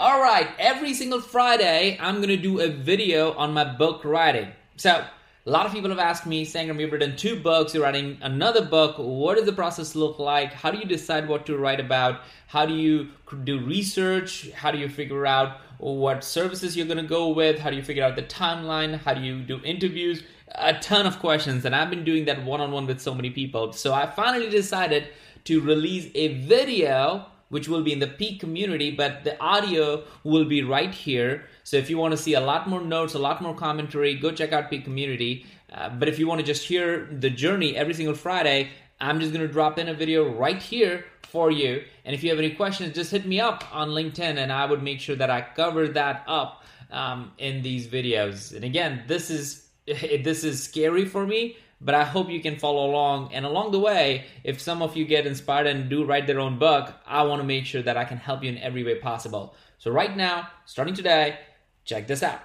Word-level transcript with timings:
All 0.00 0.22
right, 0.22 0.48
every 0.60 0.94
single 0.94 1.20
Friday, 1.20 1.98
I'm 2.00 2.22
to 2.28 2.36
do 2.36 2.60
a 2.60 2.68
video 2.68 3.32
on 3.32 3.52
my 3.52 3.64
book 3.64 4.04
writing. 4.04 4.52
So, 4.76 5.04
a 5.44 5.50
lot 5.50 5.66
of 5.66 5.72
people 5.72 5.90
have 5.90 5.98
asked 5.98 6.24
me, 6.24 6.46
Sangram, 6.46 6.78
you've 6.78 6.92
written 6.92 7.16
two 7.16 7.40
books, 7.40 7.74
you're 7.74 7.82
writing 7.82 8.16
another 8.22 8.64
book. 8.64 8.94
What 8.96 9.38
does 9.38 9.44
the 9.44 9.52
process 9.52 9.96
look 9.96 10.20
like? 10.20 10.52
How 10.52 10.70
do 10.70 10.78
you 10.78 10.84
decide 10.84 11.26
what 11.26 11.46
to 11.46 11.58
write 11.58 11.80
about? 11.80 12.20
How 12.46 12.64
do 12.64 12.74
you 12.74 13.08
do 13.42 13.58
research? 13.58 14.52
How 14.52 14.70
do 14.70 14.78
you 14.78 14.88
figure 14.88 15.26
out 15.26 15.58
what 15.78 16.22
services 16.22 16.76
you're 16.76 16.86
to 16.86 17.02
go 17.02 17.30
with? 17.30 17.58
How 17.58 17.70
do 17.70 17.74
you 17.74 17.82
figure 17.82 18.04
out 18.04 18.14
the 18.14 18.22
timeline? 18.22 19.00
How 19.00 19.14
do 19.14 19.20
you 19.20 19.42
do 19.42 19.60
interviews? 19.64 20.22
A 20.54 20.74
ton 20.74 21.08
of 21.08 21.18
questions, 21.18 21.64
and 21.64 21.74
I've 21.74 21.90
been 21.90 22.04
doing 22.04 22.26
that 22.26 22.44
one 22.44 22.60
on 22.60 22.70
one 22.70 22.86
with 22.86 23.00
so 23.00 23.16
many 23.16 23.30
people. 23.30 23.72
So, 23.72 23.92
I 23.92 24.06
finally 24.06 24.48
decided 24.48 25.08
to 25.46 25.60
release 25.60 26.08
a 26.14 26.40
video 26.44 27.26
which 27.48 27.68
will 27.68 27.82
be 27.82 27.92
in 27.92 27.98
the 27.98 28.06
peak 28.06 28.40
community, 28.40 28.90
but 28.90 29.24
the 29.24 29.40
audio 29.40 30.04
will 30.24 30.44
be 30.44 30.62
right 30.62 30.92
here. 30.92 31.44
So 31.64 31.76
if 31.76 31.88
you 31.90 31.98
want 31.98 32.12
to 32.12 32.16
see 32.16 32.34
a 32.34 32.40
lot 32.40 32.68
more 32.68 32.80
notes, 32.80 33.14
a 33.14 33.18
lot 33.18 33.40
more 33.42 33.54
commentary, 33.54 34.14
go 34.14 34.30
check 34.30 34.52
out 34.52 34.70
peak 34.70 34.84
community. 34.84 35.46
Uh, 35.72 35.88
but 35.90 36.08
if 36.08 36.18
you 36.18 36.26
want 36.26 36.40
to 36.40 36.46
just 36.46 36.66
hear 36.66 37.06
the 37.06 37.30
journey 37.30 37.76
every 37.76 37.94
single 37.94 38.14
Friday, 38.14 38.70
I'm 39.00 39.20
just 39.20 39.32
going 39.32 39.46
to 39.46 39.52
drop 39.52 39.78
in 39.78 39.88
a 39.88 39.94
video 39.94 40.28
right 40.28 40.60
here 40.60 41.04
for 41.22 41.50
you. 41.50 41.84
And 42.04 42.14
if 42.14 42.22
you 42.22 42.30
have 42.30 42.38
any 42.38 42.50
questions, 42.50 42.94
just 42.94 43.10
hit 43.10 43.26
me 43.26 43.40
up 43.40 43.64
on 43.74 43.90
LinkedIn 43.90 44.38
and 44.38 44.52
I 44.52 44.64
would 44.64 44.82
make 44.82 45.00
sure 45.00 45.16
that 45.16 45.30
I 45.30 45.42
cover 45.54 45.88
that 45.88 46.24
up 46.26 46.64
um, 46.90 47.32
in 47.38 47.62
these 47.62 47.86
videos. 47.86 48.54
And 48.54 48.64
again, 48.64 49.04
this 49.06 49.30
is 49.30 49.64
this 49.86 50.44
is 50.44 50.62
scary 50.62 51.06
for 51.06 51.26
me 51.26 51.56
but 51.80 51.94
I 51.94 52.04
hope 52.04 52.28
you 52.28 52.40
can 52.40 52.56
follow 52.56 52.90
along. 52.90 53.32
And 53.32 53.44
along 53.44 53.70
the 53.72 53.78
way, 53.78 54.24
if 54.44 54.60
some 54.60 54.82
of 54.82 54.96
you 54.96 55.04
get 55.04 55.26
inspired 55.26 55.66
and 55.66 55.88
do 55.88 56.04
write 56.04 56.26
their 56.26 56.40
own 56.40 56.58
book, 56.58 56.92
I 57.06 57.22
want 57.22 57.40
to 57.40 57.46
make 57.46 57.66
sure 57.66 57.82
that 57.82 57.96
I 57.96 58.04
can 58.04 58.18
help 58.18 58.42
you 58.42 58.50
in 58.50 58.58
every 58.58 58.82
way 58.82 58.96
possible. 58.96 59.54
So, 59.78 59.90
right 59.90 60.16
now, 60.16 60.48
starting 60.66 60.94
today, 60.94 61.38
check 61.84 62.06
this 62.06 62.22
out. 62.22 62.40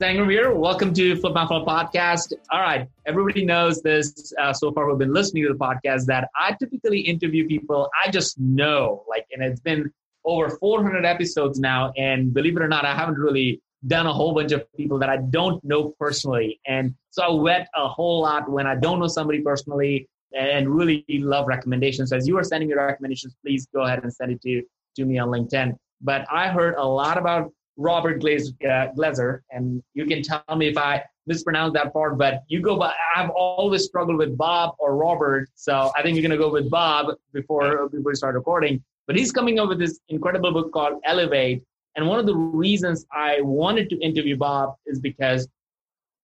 Sangram 0.00 0.30
here. 0.30 0.52
Welcome 0.54 0.92
to 0.94 1.16
Flip 1.16 1.32
My 1.32 1.46
Funnel 1.46 1.66
podcast. 1.66 2.32
All 2.50 2.60
right, 2.60 2.86
everybody 3.06 3.44
knows 3.44 3.80
this 3.80 4.32
uh, 4.38 4.52
so 4.52 4.70
far 4.70 4.88
who've 4.88 4.98
been 4.98 5.14
listening 5.14 5.44
to 5.44 5.48
the 5.48 5.58
podcast 5.58 6.04
that 6.06 6.28
I 6.38 6.52
typically 6.52 7.00
interview 7.00 7.48
people 7.48 7.90
I 8.04 8.10
just 8.10 8.38
know, 8.38 9.04
like, 9.08 9.26
and 9.32 9.42
it's 9.42 9.60
been 9.60 9.90
over 10.24 10.50
400 10.50 11.04
episodes 11.06 11.58
now. 11.58 11.92
And 11.96 12.34
believe 12.34 12.56
it 12.56 12.62
or 12.62 12.68
not, 12.68 12.84
I 12.84 12.94
haven't 12.94 13.18
really 13.18 13.62
done 13.86 14.06
a 14.06 14.12
whole 14.12 14.34
bunch 14.34 14.52
of 14.52 14.64
people 14.74 14.98
that 14.98 15.08
I 15.08 15.18
don't 15.18 15.62
know 15.64 15.94
personally. 15.98 16.60
And 16.66 16.94
so 17.10 17.22
I 17.22 17.30
wet 17.30 17.68
a 17.74 17.88
whole 17.88 18.22
lot 18.22 18.48
when 18.48 18.66
I 18.66 18.74
don't 18.74 18.98
know 18.98 19.08
somebody 19.08 19.40
personally 19.40 20.08
and 20.36 20.68
really 20.68 21.04
love 21.08 21.46
recommendations. 21.46 22.12
As 22.12 22.26
you 22.26 22.36
are 22.38 22.44
sending 22.44 22.68
me 22.68 22.74
recommendations, 22.74 23.36
please 23.44 23.66
go 23.74 23.82
ahead 23.82 24.02
and 24.02 24.12
send 24.12 24.32
it 24.32 24.42
to, 24.42 24.62
to 24.96 25.04
me 25.04 25.18
on 25.18 25.28
LinkedIn. 25.28 25.76
But 26.00 26.26
I 26.30 26.48
heard 26.48 26.74
a 26.76 26.84
lot 26.84 27.16
about 27.16 27.52
Robert 27.76 28.20
Glazer, 28.20 28.52
uh, 28.64 28.92
Glazer, 28.92 29.40
and 29.50 29.82
you 29.94 30.06
can 30.06 30.22
tell 30.22 30.42
me 30.56 30.68
if 30.68 30.78
I 30.78 31.02
mispronounce 31.26 31.74
that 31.74 31.92
part, 31.92 32.16
but 32.16 32.42
you 32.48 32.60
go 32.60 32.76
by, 32.76 32.92
I've 33.14 33.30
always 33.30 33.84
struggled 33.84 34.16
with 34.16 34.36
Bob 34.36 34.74
or 34.78 34.96
Robert. 34.96 35.48
So 35.54 35.90
I 35.96 36.02
think 36.02 36.16
you're 36.16 36.22
going 36.22 36.38
to 36.38 36.42
go 36.42 36.50
with 36.50 36.70
Bob 36.70 37.14
before, 37.32 37.88
before 37.88 38.12
we 38.12 38.14
start 38.14 38.34
recording. 38.34 38.82
But 39.06 39.16
he's 39.16 39.32
coming 39.32 39.58
up 39.58 39.68
with 39.68 39.78
this 39.78 40.00
incredible 40.08 40.52
book 40.52 40.72
called 40.72 41.00
Elevate 41.04 41.62
and 41.96 42.06
one 42.06 42.18
of 42.18 42.26
the 42.26 42.36
reasons 42.36 43.06
I 43.10 43.40
wanted 43.40 43.88
to 43.90 43.98
interview 44.00 44.36
Bob 44.36 44.74
is 44.84 45.00
because 45.00 45.48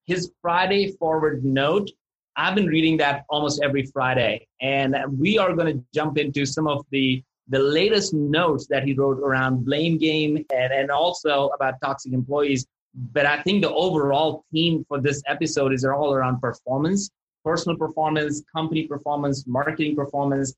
his 0.04 0.30
Friday 0.42 0.92
forward 0.98 1.44
note, 1.44 1.90
I've 2.36 2.54
been 2.54 2.66
reading 2.66 2.98
that 2.98 3.24
almost 3.30 3.62
every 3.62 3.86
Friday. 3.86 4.46
And 4.60 4.96
we 5.18 5.38
are 5.38 5.54
going 5.54 5.78
to 5.78 5.84
jump 5.94 6.18
into 6.18 6.44
some 6.46 6.68
of 6.68 6.84
the 6.90 7.22
the 7.48 7.58
latest 7.58 8.14
notes 8.14 8.66
that 8.68 8.84
he 8.84 8.94
wrote 8.94 9.18
around 9.18 9.64
blame 9.64 9.98
game 9.98 10.36
and, 10.54 10.72
and 10.72 10.90
also 10.90 11.48
about 11.48 11.74
toxic 11.82 12.12
employees. 12.12 12.64
But 12.94 13.26
I 13.26 13.42
think 13.42 13.62
the 13.62 13.72
overall 13.72 14.44
theme 14.52 14.84
for 14.88 15.00
this 15.00 15.22
episode 15.26 15.72
is 15.72 15.84
all 15.84 16.14
around 16.14 16.40
performance, 16.40 17.10
personal 17.44 17.76
performance, 17.76 18.42
company 18.54 18.86
performance, 18.86 19.44
marketing 19.46 19.96
performance, 19.96 20.54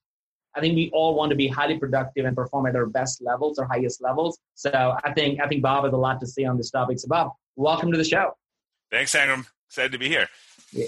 I 0.56 0.60
think 0.60 0.76
we 0.76 0.90
all 0.92 1.14
want 1.14 1.30
to 1.30 1.36
be 1.36 1.48
highly 1.48 1.78
productive 1.78 2.24
and 2.26 2.36
perform 2.36 2.66
at 2.66 2.76
our 2.76 2.86
best 2.86 3.22
levels 3.22 3.58
or 3.58 3.66
highest 3.66 4.02
levels. 4.02 4.38
So 4.54 4.70
I 5.04 5.12
think 5.12 5.40
I 5.40 5.48
think 5.48 5.62
Bob 5.62 5.84
has 5.84 5.92
a 5.92 5.96
lot 5.96 6.20
to 6.20 6.26
say 6.26 6.44
on 6.44 6.56
this 6.56 6.70
topic. 6.70 6.98
So 6.98 7.08
Bob, 7.08 7.32
welcome 7.56 7.90
to 7.90 7.98
the 7.98 8.04
show. 8.04 8.36
Thanks, 8.90 9.14
Sangram. 9.14 9.46
Excited 9.68 9.92
to 9.92 9.98
be 9.98 10.08
here. 10.08 10.28
Yeah. 10.72 10.86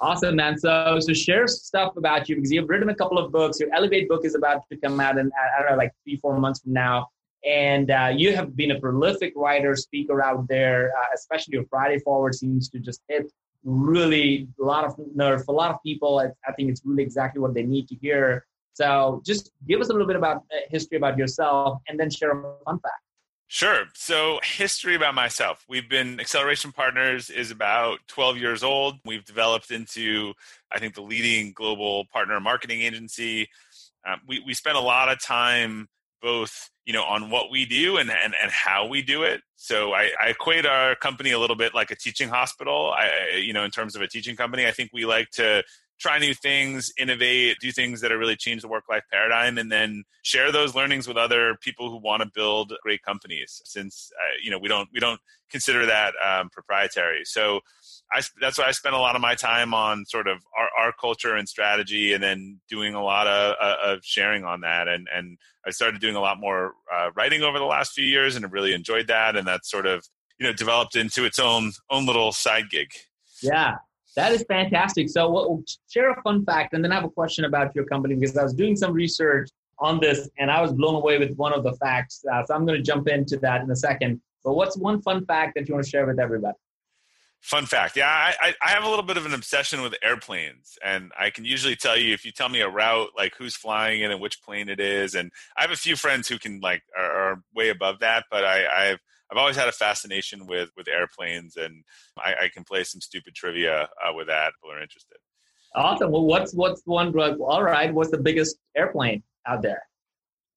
Awesome, 0.00 0.36
man. 0.36 0.56
So 0.58 0.98
so 1.00 1.12
share 1.12 1.48
stuff 1.48 1.96
about 1.96 2.28
you 2.28 2.36
because 2.36 2.52
you've 2.52 2.68
written 2.68 2.88
a 2.88 2.94
couple 2.94 3.18
of 3.18 3.32
books. 3.32 3.58
Your 3.58 3.74
Elevate 3.74 4.08
book 4.08 4.24
is 4.24 4.36
about 4.36 4.62
to 4.70 4.78
come 4.78 5.00
out 5.00 5.18
in 5.18 5.30
I 5.58 5.62
don't 5.62 5.72
know 5.72 5.76
like 5.76 5.92
three 6.04 6.16
four 6.16 6.38
months 6.38 6.60
from 6.60 6.72
now. 6.72 7.08
And 7.44 7.90
uh, 7.90 8.12
you 8.14 8.34
have 8.34 8.56
been 8.56 8.72
a 8.72 8.80
prolific 8.80 9.32
writer, 9.36 9.74
speaker 9.76 10.22
out 10.22 10.48
there, 10.48 10.92
uh, 10.98 11.06
especially 11.14 11.54
your 11.54 11.64
Friday 11.70 11.98
Forward 12.00 12.34
seems 12.34 12.68
to 12.70 12.78
just 12.80 13.00
hit 13.08 13.32
really 13.64 14.48
a 14.60 14.64
lot 14.64 14.84
of 14.84 14.94
nerve 15.14 15.44
for 15.44 15.52
a 15.52 15.54
lot 15.54 15.70
of 15.72 15.82
people. 15.84 16.18
I, 16.18 16.26
I 16.48 16.52
think 16.52 16.70
it's 16.70 16.82
really 16.84 17.02
exactly 17.02 17.40
what 17.40 17.54
they 17.54 17.62
need 17.62 17.88
to 17.88 17.96
hear. 17.96 18.44
So 18.78 19.20
just 19.26 19.50
give 19.66 19.80
us 19.80 19.88
a 19.88 19.92
little 19.92 20.06
bit 20.06 20.14
about 20.14 20.36
uh, 20.36 20.58
history 20.70 20.98
about 20.98 21.18
yourself 21.18 21.80
and 21.88 21.98
then 21.98 22.10
share 22.10 22.30
a 22.30 22.42
fun 22.64 22.78
fact. 22.78 23.02
Sure. 23.48 23.86
So, 23.94 24.38
history 24.44 24.94
about 24.94 25.14
myself. 25.14 25.64
We've 25.68 25.88
been 25.88 26.20
Acceleration 26.20 26.70
Partners 26.70 27.30
is 27.30 27.50
about 27.50 27.98
12 28.06 28.36
years 28.36 28.62
old. 28.62 28.96
We've 29.04 29.24
developed 29.24 29.70
into, 29.70 30.34
I 30.70 30.78
think, 30.78 30.94
the 30.94 31.00
leading 31.00 31.52
global 31.52 32.04
partner 32.12 32.38
marketing 32.40 32.82
agency. 32.82 33.48
Um, 34.06 34.20
we, 34.28 34.44
we 34.46 34.54
spend 34.54 34.76
a 34.76 34.80
lot 34.80 35.08
of 35.08 35.20
time 35.20 35.88
both 36.20 36.70
you 36.84 36.92
know 36.92 37.04
on 37.04 37.30
what 37.30 37.50
we 37.50 37.64
do 37.64 37.96
and, 37.96 38.10
and, 38.10 38.34
and 38.40 38.50
how 38.50 38.86
we 38.86 39.02
do 39.02 39.22
it 39.22 39.40
so 39.54 39.92
I, 39.92 40.10
I 40.20 40.30
equate 40.30 40.66
our 40.66 40.96
company 40.96 41.30
a 41.30 41.38
little 41.38 41.54
bit 41.54 41.76
like 41.76 41.92
a 41.92 41.96
teaching 41.96 42.28
hospital 42.28 42.92
I, 42.92 43.36
you 43.36 43.52
know 43.52 43.62
in 43.62 43.70
terms 43.70 43.94
of 43.94 44.02
a 44.02 44.08
teaching 44.08 44.34
company 44.34 44.66
i 44.66 44.72
think 44.72 44.90
we 44.92 45.04
like 45.04 45.30
to 45.34 45.62
try 45.98 46.18
new 46.18 46.34
things, 46.34 46.92
innovate, 46.98 47.56
do 47.60 47.72
things 47.72 48.00
that 48.00 48.12
are 48.12 48.18
really 48.18 48.36
change 48.36 48.62
the 48.62 48.68
work 48.68 48.84
life 48.88 49.02
paradigm, 49.12 49.58
and 49.58 49.70
then 49.70 50.04
share 50.22 50.52
those 50.52 50.74
learnings 50.74 51.08
with 51.08 51.16
other 51.16 51.56
people 51.60 51.90
who 51.90 51.98
want 51.98 52.22
to 52.22 52.30
build 52.34 52.72
great 52.82 53.02
companies. 53.02 53.60
Since 53.64 54.10
uh, 54.18 54.36
you 54.42 54.50
know 54.50 54.58
we 54.58 54.68
don't 54.68 54.88
we 54.92 55.00
don't 55.00 55.20
consider 55.50 55.86
that 55.86 56.14
um, 56.24 56.50
proprietary, 56.50 57.22
so 57.24 57.60
I, 58.12 58.22
that's 58.40 58.58
why 58.58 58.66
I 58.66 58.70
spend 58.70 58.94
a 58.94 58.98
lot 58.98 59.16
of 59.16 59.20
my 59.20 59.34
time 59.34 59.74
on 59.74 60.04
sort 60.06 60.28
of 60.28 60.38
our, 60.58 60.68
our 60.78 60.92
culture 60.92 61.34
and 61.34 61.48
strategy, 61.48 62.12
and 62.12 62.22
then 62.22 62.60
doing 62.68 62.94
a 62.94 63.02
lot 63.02 63.26
of, 63.26 63.56
uh, 63.60 63.76
of 63.84 64.00
sharing 64.02 64.44
on 64.44 64.62
that. 64.62 64.88
And 64.88 65.08
and 65.14 65.38
I 65.66 65.70
started 65.70 66.00
doing 66.00 66.16
a 66.16 66.20
lot 66.20 66.38
more 66.38 66.74
uh, 66.92 67.10
writing 67.16 67.42
over 67.42 67.58
the 67.58 67.64
last 67.64 67.92
few 67.92 68.04
years, 68.04 68.36
and 68.36 68.44
I 68.44 68.48
really 68.48 68.72
enjoyed 68.72 69.08
that. 69.08 69.36
And 69.36 69.46
that's 69.46 69.70
sort 69.70 69.86
of 69.86 70.06
you 70.38 70.46
know 70.46 70.52
developed 70.52 70.96
into 70.96 71.24
its 71.24 71.38
own 71.38 71.72
own 71.90 72.06
little 72.06 72.32
side 72.32 72.70
gig. 72.70 72.88
Yeah, 73.42 73.76
that 74.18 74.32
is 74.32 74.44
fantastic. 74.48 75.08
So, 75.08 75.30
we'll 75.30 75.62
share 75.88 76.10
a 76.10 76.22
fun 76.22 76.44
fact, 76.44 76.74
and 76.74 76.82
then 76.82 76.90
I 76.92 76.96
have 76.96 77.04
a 77.04 77.10
question 77.10 77.44
about 77.44 77.74
your 77.74 77.84
company 77.84 78.16
because 78.16 78.36
I 78.36 78.42
was 78.42 78.54
doing 78.54 78.74
some 78.76 78.92
research 78.92 79.48
on 79.78 80.00
this, 80.00 80.28
and 80.38 80.50
I 80.50 80.60
was 80.60 80.72
blown 80.72 80.96
away 80.96 81.18
with 81.18 81.36
one 81.36 81.52
of 81.52 81.62
the 81.62 81.74
facts. 81.74 82.24
Uh, 82.30 82.44
so, 82.44 82.54
I'm 82.54 82.66
going 82.66 82.76
to 82.76 82.82
jump 82.82 83.08
into 83.08 83.36
that 83.38 83.62
in 83.62 83.70
a 83.70 83.76
second. 83.76 84.20
But 84.44 84.54
what's 84.54 84.76
one 84.76 85.00
fun 85.02 85.24
fact 85.26 85.54
that 85.54 85.68
you 85.68 85.74
want 85.74 85.84
to 85.84 85.90
share 85.90 86.06
with 86.06 86.18
everybody? 86.18 86.56
Fun 87.40 87.66
fact, 87.66 87.96
yeah, 87.96 88.32
I, 88.42 88.52
I 88.60 88.70
have 88.70 88.82
a 88.82 88.88
little 88.88 89.04
bit 89.04 89.16
of 89.16 89.24
an 89.24 89.32
obsession 89.32 89.80
with 89.80 89.94
airplanes, 90.02 90.76
and 90.84 91.12
I 91.18 91.30
can 91.30 91.44
usually 91.44 91.76
tell 91.76 91.96
you 91.96 92.12
if 92.12 92.24
you 92.24 92.32
tell 92.32 92.48
me 92.48 92.60
a 92.60 92.68
route, 92.68 93.10
like 93.16 93.34
who's 93.38 93.54
flying 93.54 94.02
it 94.02 94.10
and 94.10 94.20
which 94.20 94.42
plane 94.42 94.68
it 94.68 94.80
is, 94.80 95.14
and 95.14 95.30
I 95.56 95.62
have 95.62 95.70
a 95.70 95.76
few 95.76 95.94
friends 95.94 96.28
who 96.28 96.38
can 96.38 96.60
like 96.60 96.82
are, 96.98 97.10
are 97.10 97.42
way 97.54 97.68
above 97.68 98.00
that, 98.00 98.24
but 98.30 98.44
I, 98.44 98.90
I've 98.90 98.98
I've 99.30 99.38
always 99.38 99.56
had 99.56 99.68
a 99.68 99.72
fascination 99.72 100.46
with 100.46 100.70
with 100.76 100.88
airplanes, 100.88 101.56
and 101.56 101.84
I, 102.18 102.34
I 102.44 102.48
can 102.52 102.64
play 102.64 102.84
some 102.84 103.00
stupid 103.00 103.34
trivia 103.34 103.82
uh, 103.82 104.12
with 104.14 104.26
that. 104.26 104.48
if 104.48 104.54
People 104.56 104.72
are 104.72 104.82
interested. 104.82 105.18
Awesome. 105.74 106.10
Well, 106.10 106.24
what's 106.24 106.54
what's 106.54 106.82
one 106.86 107.12
drug? 107.12 107.38
All 107.40 107.62
right. 107.62 107.92
What's 107.92 108.10
the 108.10 108.18
biggest 108.18 108.56
airplane 108.76 109.22
out 109.46 109.62
there? 109.62 109.82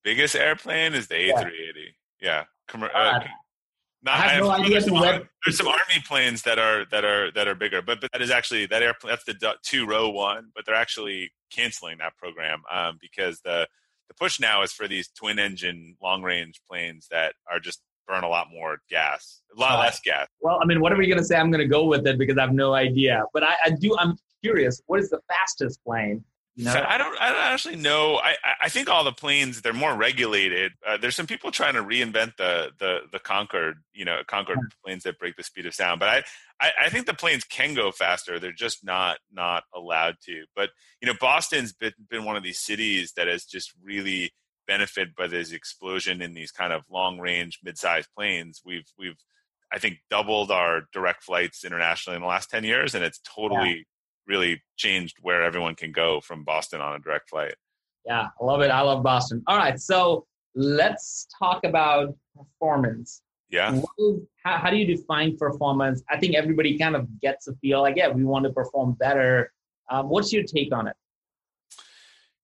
Biggest 0.03 0.35
airplane 0.35 0.93
is 0.93 1.07
the 1.07 1.15
A380. 1.15 1.51
Yeah. 2.21 2.43
yeah. 2.73 2.87
uh, 2.93 3.19
not, 4.03 4.15
I 4.15 4.27
have 4.30 4.44
no 4.44 4.50
idea. 4.50 4.69
There's 4.71 4.86
some, 4.86 4.95
army, 4.95 5.25
there's 5.45 5.57
some 5.57 5.68
army 5.68 6.03
planes 6.07 6.42
that 6.44 6.57
are 6.57 6.86
that 6.92 7.06
are 7.06 7.31
that 7.31 7.48
are 7.48 7.56
bigger, 7.56 7.81
but, 7.81 8.01
but 8.01 8.12
that 8.12 8.21
is 8.21 8.31
actually 8.31 8.65
that 8.68 8.81
airplane. 8.81 9.12
That's 9.12 9.25
the 9.25 9.56
two 9.63 9.86
row 9.86 10.09
one, 10.09 10.51
but 10.56 10.65
they're 10.65 10.75
actually 10.75 11.31
canceling 11.51 12.00
that 12.00 12.18
program 12.18 12.63
um, 12.71 12.98
because 13.00 13.42
the 13.42 13.68
the 14.07 14.15
push 14.15 14.39
now 14.39 14.62
is 14.63 14.71
for 14.71 14.88
these 14.88 15.09
twin 15.09 15.39
engine 15.39 15.95
long 16.01 16.24
range 16.24 16.62
planes 16.69 17.07
that 17.12 17.36
are 17.50 17.59
just 17.59 17.81
burn 18.07 18.24
a 18.24 18.27
lot 18.27 18.48
more 18.51 18.80
gas, 18.89 19.42
a 19.56 19.59
lot 19.59 19.80
less 19.80 20.00
gas. 20.03 20.27
Well, 20.42 20.59
I 20.62 20.65
mean, 20.65 20.81
what 20.81 20.92
are 20.92 20.98
we 20.98 21.07
going 21.07 21.19
to 21.19 21.24
say, 21.24 21.38
I'm 21.38 21.51
going 21.51 21.62
to 21.62 21.68
go 21.68 21.86
with 21.86 22.06
it 22.06 22.18
because 22.18 22.38
I 22.38 22.42
have 22.42 22.53
no 22.53 22.74
idea. 22.74 23.24
But 23.33 23.44
I, 23.44 23.53
I 23.65 23.69
do, 23.69 23.95
I'm 23.98 24.18
curious. 24.44 24.81
What 24.88 25.00
is 25.00 25.09
the 25.09 25.19
fastest 25.30 25.81
plane? 25.86 26.24
You 26.56 26.65
know? 26.65 26.86
I 26.86 26.98
don't. 26.98 27.18
I 27.19 27.30
don't 27.30 27.39
actually 27.39 27.77
know. 27.77 28.18
I, 28.18 28.36
I 28.63 28.68
think 28.68 28.89
all 28.89 29.06
the 29.06 29.13
planes 29.13 29.62
they're 29.62 29.71
more 29.71 29.95
regulated. 29.95 30.74
Uh, 30.86 30.98
there's 30.98 31.15
some 31.15 31.27
people 31.27 31.50
trying 31.50 31.75
to 31.75 31.83
reinvent 31.83 32.36
the 32.36 32.71
the 32.77 33.00
the 33.09 33.19
Concorde. 33.19 33.77
You 33.94 34.03
know, 34.03 34.21
Concorde 34.27 34.57
yeah. 34.62 34.75
planes 34.83 35.03
that 35.03 35.18
break 35.18 35.38
the 35.38 35.44
speed 35.44 35.65
of 35.65 35.74
sound. 35.74 36.01
But 36.01 36.09
I, 36.09 36.24
I 36.59 36.71
I 36.86 36.89
think 36.89 37.06
the 37.06 37.13
planes 37.13 37.45
can 37.45 37.74
go 37.74 37.92
faster. 37.92 38.38
They're 38.38 38.51
just 38.51 38.83
not 38.83 39.19
not 39.31 39.63
allowed 39.74 40.18
to. 40.25 40.44
But 40.53 40.71
you 41.01 41.07
know, 41.07 41.18
Boston's 41.21 41.71
been 41.71 41.94
been 42.09 42.25
one 42.25 42.36
of 42.36 42.44
these 42.44 42.59
cities 42.59 43.13
that 43.15 43.27
has 43.27 43.45
just 43.45 43.71
really 43.81 44.33
benefited 44.68 45.15
by 45.15 45.27
this 45.27 45.53
explosion 45.53 46.21
in 46.21 46.33
these 46.33 46.51
kind 46.51 46.74
of 46.74 46.83
long 46.89 47.18
range 47.18 47.59
mid 47.63 47.77
sized 47.77 48.09
planes. 48.13 48.62
We've 48.65 48.92
we've 49.00 49.18
I 49.71 49.80
think 49.80 50.00
doubled 50.09 50.51
our 50.51 50.81
direct 50.92 51.24
flights 51.24 51.63
internationally 51.63 52.18
in 52.18 52.21
the 52.21 52.27
last 52.27 52.50
ten 52.50 52.65
years, 52.65 52.94
and 52.94 53.06
it's 53.06 53.21
totally. 53.24 53.69
Yeah 53.69 53.83
really 54.27 54.62
changed 54.77 55.18
where 55.21 55.44
everyone 55.44 55.75
can 55.75 55.91
go 55.91 56.21
from 56.21 56.44
Boston 56.44 56.81
on 56.81 56.95
a 56.95 57.00
direct 57.00 57.29
flight. 57.29 57.56
Yeah, 58.06 58.27
I 58.39 58.45
love 58.45 58.62
it. 58.62 58.71
I 58.71 58.81
love 58.81 59.03
Boston. 59.03 59.44
All 59.47 59.57
right, 59.57 59.79
so 59.79 60.25
let's 60.56 61.27
talk 61.38 61.63
about 61.63 62.15
performance. 62.35 63.21
Yeah. 63.50 63.73
Is, 63.75 63.85
how, 64.44 64.57
how 64.57 64.69
do 64.69 64.77
you 64.77 64.85
define 64.85 65.38
performance? 65.38 66.01
I 66.09 66.18
think 66.18 66.35
everybody 66.35 66.77
kind 66.77 66.95
of 66.95 67.07
gets 67.19 67.47
a 67.47 67.53
feel 67.56 67.81
like, 67.81 67.97
yeah, 67.97 68.07
we 68.07 68.23
want 68.23 68.45
to 68.45 68.51
perform 68.51 68.94
better. 68.94 69.51
Um, 69.89 70.09
what's 70.09 70.31
your 70.31 70.44
take 70.44 70.74
on 70.74 70.88
it? 70.88 70.95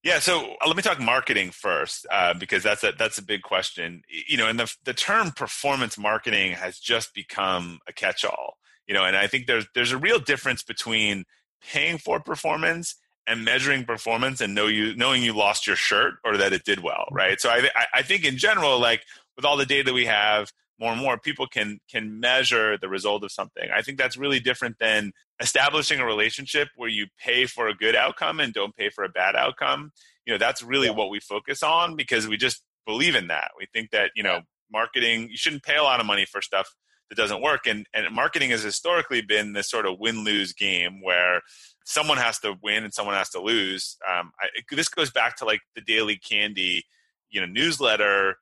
Yeah, 0.04 0.20
so 0.20 0.56
uh, 0.62 0.68
let 0.68 0.78
me 0.78 0.84
talk 0.84 1.00
marketing 1.00 1.52
first 1.52 2.06
uh, 2.12 2.34
because 2.34 2.64
that's 2.64 2.84
a 2.84 2.94
that's 2.98 3.18
a 3.18 3.24
big 3.24 3.42
question. 3.42 4.04
You 4.08 4.38
know, 4.38 4.48
and 4.48 4.60
the 4.60 4.74
the 4.86 4.94
term 4.94 5.32
performance 5.32 5.98
marketing 5.98 6.54
has 6.54 6.80
just 6.80 7.14
become 7.14 7.80
a 7.90 7.94
catch-all. 7.94 8.58
You 8.88 8.94
know, 8.94 9.04
and 9.04 9.18
I 9.18 9.28
think 9.28 9.48
there's 9.48 9.66
there's 9.76 9.92
a 9.92 9.98
real 9.98 10.20
difference 10.20 10.64
between 10.64 11.26
paying 11.72 11.98
for 11.98 12.20
performance 12.20 12.96
and 13.26 13.44
measuring 13.44 13.84
performance 13.84 14.40
and 14.40 14.56
know 14.56 14.68
you 14.68 14.96
knowing 14.96 15.22
you 15.22 15.34
lost 15.34 15.68
your 15.68 15.76
shirt 15.76 16.16
or 16.24 16.38
that 16.38 16.54
it 16.54 16.64
did 16.64 16.82
well 16.82 17.06
mm-hmm. 17.08 17.16
right? 17.16 17.42
So 17.42 17.50
i 17.50 17.70
i 17.94 18.02
think 18.02 18.26
in 18.26 18.38
general 18.38 18.80
like 18.80 19.04
with 19.36 19.46
all 19.46 19.58
the 19.58 19.66
data 19.66 19.94
we 19.94 20.06
have 20.06 20.52
more 20.80 20.92
and 20.92 21.02
more 21.02 21.18
people 21.18 21.48
can 21.48 21.80
can 21.90 22.20
measure 22.20 22.78
the 22.78 22.90
result 22.90 23.24
of 23.24 23.32
something. 23.32 23.70
I 23.74 23.82
think 23.82 23.98
that's 23.98 24.18
really 24.18 24.40
different 24.40 24.78
than 24.80 25.12
establishing 25.40 26.00
a 26.00 26.06
relationship 26.06 26.70
where 26.76 26.90
you 26.90 27.08
pay 27.20 27.46
for 27.46 27.68
a 27.68 27.74
good 27.74 27.96
outcome 27.96 28.40
and 28.40 28.54
don't 28.54 28.76
pay 28.76 28.90
for 28.90 29.04
a 29.04 29.10
bad 29.10 29.36
outcome. 29.36 29.92
You 30.26 30.34
know 30.34 30.38
that's 30.38 30.62
really 30.62 30.88
yeah. 30.88 30.94
what 30.94 31.10
we 31.10 31.20
focus 31.20 31.64
on 31.64 31.96
because 31.96 32.28
we 32.28 32.38
just 32.38 32.62
believe 32.86 33.16
in 33.16 33.28
that. 33.28 33.52
We 33.58 33.68
think 33.74 33.92
that 33.92 34.12
you 34.16 34.24
know 34.24 34.42
marketing 34.72 35.30
you 35.30 35.38
shouldn't 35.38 35.64
pay 35.64 35.78
a 35.78 35.84
lot 35.84 36.00
of 36.00 36.06
money 36.06 36.26
for 36.26 36.42
stuff 36.42 36.70
that 37.10 37.16
doesn't 37.16 37.42
work. 37.42 37.68
And, 37.68 37.86
and 37.94 38.14
marketing 38.14 38.50
has 38.52 38.64
historically 38.64 39.22
been 39.22 39.54
this 39.54 39.70
sort 39.70 39.86
of 39.86 40.00
win 40.00 40.24
lose 40.24 40.54
game 40.54 41.02
where 41.02 41.42
someone 41.86 42.18
has 42.18 42.40
to 42.40 42.56
win 42.62 42.84
and 42.84 42.94
someone 42.94 43.16
has 43.16 43.30
to 43.30 43.42
lose. 43.42 43.98
Um, 44.08 44.32
I, 44.42 44.48
this 44.72 44.90
goes 44.90 45.12
back 45.12 45.38
to 45.38 45.46
like 45.46 45.62
the 45.76 45.82
Daily 45.82 46.18
Candy, 46.18 46.84
you 47.30 47.40
know, 47.40 47.48
newsletter 47.48 48.38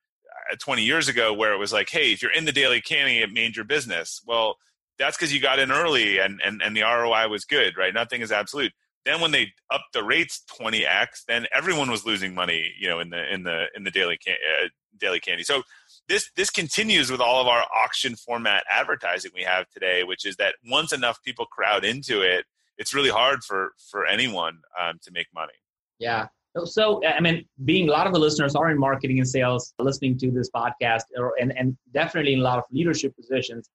uh, 0.51 0.55
20 0.59 0.83
years 0.83 1.07
ago, 1.07 1.33
where 1.33 1.53
it 1.53 1.57
was 1.57 1.73
like, 1.73 1.89
hey, 1.89 2.11
if 2.11 2.21
you're 2.21 2.31
in 2.33 2.45
the 2.45 2.51
Daily 2.51 2.81
Candy, 2.81 3.19
it 3.19 3.31
made 3.31 3.55
your 3.55 3.65
business. 3.65 4.21
Well, 4.25 4.55
that's 4.97 5.17
because 5.17 5.33
you 5.33 5.41
got 5.41 5.59
in 5.59 5.71
early 5.71 6.19
and, 6.19 6.41
and, 6.43 6.61
and 6.61 6.75
the 6.75 6.81
ROI 6.81 7.27
was 7.27 7.45
good, 7.45 7.77
right? 7.77 7.93
Nothing 7.93 8.21
is 8.21 8.31
absolute. 8.31 8.71
Then 9.05 9.21
when 9.21 9.31
they 9.31 9.53
upped 9.69 9.93
the 9.93 10.03
rates 10.03 10.43
20x, 10.59 11.25
then 11.27 11.45
everyone 11.53 11.91
was 11.91 12.05
losing 12.05 12.33
money, 12.33 12.73
you 12.79 12.89
know, 12.89 12.99
in 12.99 13.11
the 13.11 13.31
in 13.31 13.43
the 13.43 13.65
in 13.75 13.83
the 13.83 13.91
daily 13.91 14.17
can, 14.17 14.33
uh, 14.33 14.67
daily 14.99 15.19
candy. 15.19 15.43
So 15.43 15.61
this 16.07 16.29
this 16.35 16.49
continues 16.49 17.11
with 17.11 17.21
all 17.21 17.41
of 17.41 17.47
our 17.47 17.65
auction 17.83 18.15
format 18.15 18.63
advertising 18.69 19.31
we 19.33 19.43
have 19.43 19.69
today, 19.69 20.03
which 20.03 20.25
is 20.25 20.35
that 20.37 20.55
once 20.67 20.93
enough 20.93 21.21
people 21.23 21.45
crowd 21.45 21.83
into 21.83 22.21
it, 22.21 22.45
it's 22.77 22.93
really 22.93 23.09
hard 23.09 23.43
for 23.43 23.73
for 23.89 24.05
anyone 24.05 24.59
um, 24.79 24.99
to 25.03 25.11
make 25.11 25.27
money. 25.33 25.53
Yeah. 25.99 26.27
So, 26.63 27.05
I 27.05 27.19
mean, 27.19 27.45
being 27.65 27.89
a 27.89 27.91
lot 27.91 28.07
of 28.07 28.13
the 28.13 28.19
listeners 28.19 28.55
are 28.55 28.69
in 28.71 28.79
marketing 28.79 29.19
and 29.19 29.27
sales, 29.27 29.73
listening 29.77 30.17
to 30.19 30.31
this 30.31 30.49
podcast, 30.49 31.01
or, 31.17 31.33
and, 31.37 31.51
and 31.57 31.77
definitely 31.93 32.31
in 32.31 32.39
a 32.39 32.43
lot 32.43 32.57
of 32.57 32.63
leadership 32.71 33.13
positions, 33.17 33.69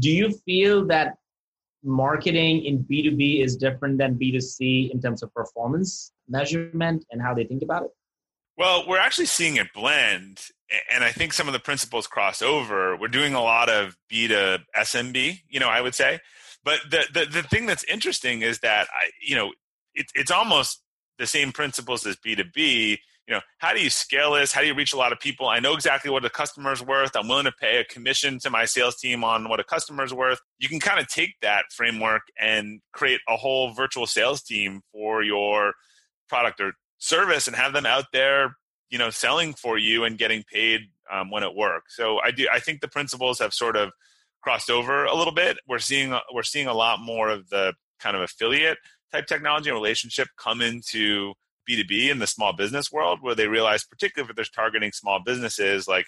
do 0.00 0.10
you 0.10 0.30
feel 0.44 0.84
that 0.88 1.14
marketing 1.82 2.64
in 2.64 2.84
B2B 2.84 3.42
is 3.42 3.56
different 3.56 3.96
than 3.96 4.18
B2C 4.18 4.90
in 4.90 5.00
terms 5.00 5.22
of 5.22 5.32
performance 5.32 6.12
measurement 6.28 7.06
and 7.10 7.22
how 7.22 7.32
they 7.32 7.44
think 7.44 7.62
about 7.62 7.84
it? 7.84 7.90
Well, 8.58 8.84
we're 8.86 8.98
actually 8.98 9.26
seeing 9.26 9.56
it 9.56 9.72
blend 9.72 10.40
and 10.92 11.04
I 11.04 11.12
think 11.12 11.32
some 11.32 11.46
of 11.46 11.52
the 11.52 11.60
principles 11.60 12.06
cross 12.06 12.42
over. 12.42 12.96
We're 12.96 13.08
doing 13.08 13.34
a 13.34 13.42
lot 13.42 13.68
of 13.68 13.96
B 14.08 14.28
to 14.28 14.60
SMB, 14.76 15.40
you 15.48 15.60
know, 15.60 15.68
I 15.68 15.80
would 15.80 15.94
say. 15.94 16.20
But 16.64 16.80
the, 16.90 17.04
the, 17.12 17.26
the 17.26 17.42
thing 17.42 17.66
that's 17.66 17.84
interesting 17.84 18.42
is 18.42 18.58
that, 18.60 18.88
I, 18.90 19.10
you 19.22 19.36
know, 19.36 19.52
it, 19.94 20.06
it's 20.14 20.30
almost 20.30 20.82
the 21.18 21.26
same 21.26 21.52
principles 21.52 22.04
as 22.06 22.16
B2B. 22.16 22.98
You 23.28 23.34
know, 23.34 23.40
how 23.58 23.72
do 23.72 23.80
you 23.80 23.90
scale 23.90 24.32
this? 24.32 24.52
How 24.52 24.60
do 24.60 24.66
you 24.66 24.74
reach 24.74 24.92
a 24.92 24.96
lot 24.96 25.12
of 25.12 25.20
people? 25.20 25.48
I 25.48 25.60
know 25.60 25.74
exactly 25.74 26.10
what 26.10 26.24
a 26.24 26.30
customer 26.30 26.72
is 26.72 26.82
worth. 26.82 27.16
I'm 27.16 27.28
willing 27.28 27.44
to 27.44 27.52
pay 27.52 27.78
a 27.78 27.84
commission 27.84 28.38
to 28.40 28.50
my 28.50 28.64
sales 28.64 28.96
team 28.96 29.24
on 29.24 29.48
what 29.48 29.60
a 29.60 29.64
customer 29.64 30.04
is 30.04 30.12
worth. 30.12 30.40
You 30.58 30.68
can 30.68 30.80
kind 30.80 31.00
of 31.00 31.08
take 31.08 31.34
that 31.42 31.66
framework 31.72 32.22
and 32.40 32.80
create 32.92 33.20
a 33.28 33.36
whole 33.36 33.72
virtual 33.72 34.06
sales 34.06 34.42
team 34.42 34.82
for 34.92 35.22
your 35.22 35.74
product 36.28 36.60
or 36.60 36.72
service 36.98 37.46
and 37.46 37.56
have 37.56 37.72
them 37.72 37.86
out 37.86 38.06
there 38.12 38.56
you 38.90 38.98
know 38.98 39.10
selling 39.10 39.54
for 39.54 39.78
you 39.78 40.04
and 40.04 40.18
getting 40.18 40.44
paid 40.44 40.82
um, 41.10 41.30
when 41.30 41.42
it 41.42 41.54
works. 41.54 41.96
So 41.96 42.18
I 42.18 42.30
do 42.30 42.48
I 42.52 42.60
think 42.60 42.80
the 42.80 42.88
principles 42.88 43.38
have 43.38 43.52
sort 43.52 43.76
of 43.76 43.92
crossed 44.42 44.70
over 44.70 45.04
a 45.04 45.14
little 45.14 45.34
bit. 45.34 45.58
We're 45.68 45.78
seeing 45.78 46.16
we're 46.32 46.42
seeing 46.42 46.66
a 46.66 46.74
lot 46.74 47.00
more 47.00 47.28
of 47.28 47.48
the 47.48 47.74
kind 47.98 48.16
of 48.16 48.22
affiliate 48.22 48.78
type 49.12 49.26
technology 49.26 49.70
and 49.70 49.76
relationship 49.76 50.28
come 50.36 50.60
into 50.60 51.34
B2B 51.68 52.10
in 52.10 52.18
the 52.18 52.26
small 52.26 52.52
business 52.52 52.92
world 52.92 53.18
where 53.22 53.34
they 53.34 53.48
realize 53.48 53.84
particularly 53.84 54.30
if 54.30 54.36
they're 54.36 54.44
targeting 54.54 54.92
small 54.92 55.20
businesses 55.24 55.88
like 55.88 56.06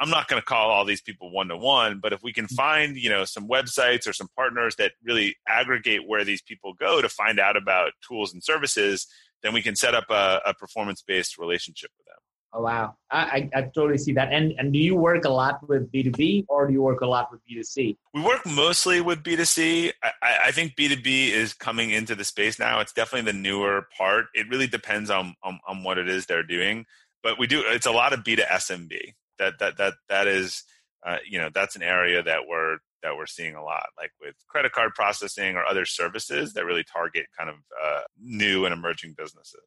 I'm 0.00 0.10
not 0.10 0.26
going 0.26 0.40
to 0.40 0.44
call 0.44 0.70
all 0.70 0.84
these 0.84 1.00
people 1.00 1.30
one 1.30 1.48
to 1.48 1.56
one, 1.56 2.00
but 2.00 2.12
if 2.12 2.22
we 2.22 2.32
can 2.32 2.48
find, 2.48 2.96
you 2.96 3.08
know, 3.08 3.24
some 3.24 3.48
websites 3.48 4.08
or 4.08 4.12
some 4.12 4.28
partners 4.34 4.74
that 4.76 4.92
really 5.04 5.36
aggregate 5.46 6.00
where 6.06 6.24
these 6.24 6.42
people 6.42 6.74
go 6.74 7.00
to 7.00 7.08
find 7.08 7.38
out 7.38 7.56
about 7.56 7.92
tools 8.06 8.32
and 8.32 8.42
services, 8.42 9.06
then 9.44 9.52
we 9.52 9.62
can 9.62 9.76
set 9.76 9.94
up 9.94 10.06
a, 10.10 10.40
a 10.46 10.54
performance 10.54 11.02
based 11.06 11.38
relationship 11.38 11.90
with 11.96 12.06
them. 12.06 12.16
Oh 12.56 12.62
wow, 12.62 12.94
I, 13.10 13.18
I, 13.18 13.50
I 13.58 13.62
totally 13.62 13.98
see 13.98 14.12
that. 14.12 14.32
And 14.32 14.54
and 14.58 14.72
do 14.72 14.78
you 14.78 14.94
work 14.94 15.24
a 15.24 15.28
lot 15.28 15.68
with 15.68 15.90
B 15.90 16.04
two 16.04 16.12
B 16.12 16.44
or 16.48 16.66
do 16.66 16.72
you 16.72 16.82
work 16.82 17.00
a 17.00 17.06
lot 17.06 17.30
with 17.30 17.44
B 17.44 17.54
two 17.56 17.64
C? 17.64 17.98
We 18.14 18.22
work 18.22 18.46
mostly 18.46 19.00
with 19.00 19.22
B 19.24 19.34
two 19.36 19.44
C. 19.44 19.92
I, 20.02 20.38
I 20.46 20.50
think 20.52 20.76
B 20.76 20.88
two 20.88 21.00
B 21.00 21.32
is 21.32 21.52
coming 21.52 21.90
into 21.90 22.14
the 22.14 22.24
space 22.24 22.58
now. 22.58 22.80
It's 22.80 22.92
definitely 22.92 23.30
the 23.30 23.38
newer 23.38 23.88
part. 23.98 24.26
It 24.34 24.48
really 24.48 24.68
depends 24.68 25.10
on, 25.10 25.34
on 25.42 25.58
on 25.66 25.82
what 25.82 25.98
it 25.98 26.08
is 26.08 26.26
they're 26.26 26.44
doing, 26.44 26.86
but 27.24 27.40
we 27.40 27.48
do. 27.48 27.62
It's 27.66 27.86
a 27.86 27.92
lot 27.92 28.12
of 28.12 28.22
B 28.22 28.36
to 28.36 28.42
SMB. 28.42 29.14
That 29.40 29.58
that 29.58 29.76
that 29.78 29.94
that 30.08 30.28
is, 30.28 30.62
uh, 31.04 31.18
you 31.28 31.38
know, 31.38 31.50
that's 31.52 31.74
an 31.74 31.82
area 31.82 32.22
that 32.22 32.42
we're 32.48 32.78
that 33.04 33.14
we're 33.14 33.26
seeing 33.26 33.54
a 33.54 33.62
lot, 33.62 33.84
like 33.96 34.10
with 34.20 34.34
credit 34.48 34.72
card 34.72 34.92
processing 34.94 35.54
or 35.54 35.64
other 35.64 35.84
services 35.84 36.54
that 36.54 36.64
really 36.64 36.82
target 36.82 37.26
kind 37.38 37.50
of 37.50 37.56
uh, 37.84 38.00
new 38.20 38.64
and 38.64 38.72
emerging 38.72 39.14
businesses. 39.16 39.60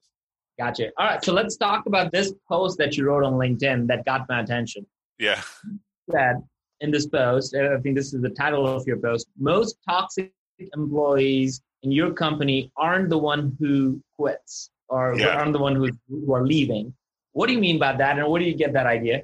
Gotcha. 0.60 0.90
All 0.98 1.06
right, 1.06 1.24
so 1.24 1.32
let's 1.32 1.56
talk 1.56 1.86
about 1.86 2.12
this 2.12 2.34
post 2.50 2.80
that 2.80 2.98
you 2.98 3.06
wrote 3.06 3.24
on 3.24 3.34
LinkedIn 3.34 3.88
that 3.88 4.04
got 4.06 4.28
my 4.28 4.42
attention. 4.42 4.86
Yeah. 5.18 5.42
That 6.10 6.36
in 6.80 6.90
this 6.90 7.06
post, 7.06 7.54
I 7.54 7.78
think 7.82 7.98
this 7.98 8.14
is 8.14 8.22
the 8.22 8.30
title 8.30 8.66
of 8.66 8.88
your 8.88 8.96
post. 8.96 9.28
Most 9.38 9.76
toxic 9.86 10.32
employees 10.74 11.62
in 11.84 11.92
your 11.92 12.14
company 12.14 12.72
aren't 12.78 13.10
the 13.10 13.18
one 13.18 13.58
who 13.60 14.02
quits 14.18 14.70
or 14.88 15.16
yeah. 15.20 15.36
aren't 15.36 15.52
the 15.52 15.60
one 15.60 15.76
who, 15.76 15.90
who 16.08 16.34
are 16.34 16.48
leaving. 16.48 16.94
What 17.34 17.48
do 17.48 17.54
you 17.54 17.60
mean 17.60 17.78
by 17.78 17.94
that, 17.98 18.18
and 18.18 18.26
where 18.32 18.40
do 18.40 18.48
you 18.48 18.56
get 18.56 18.72
that 18.72 18.86
idea? 18.86 19.24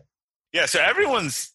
Yeah, 0.51 0.65
so 0.65 0.81
everyone's 0.81 1.53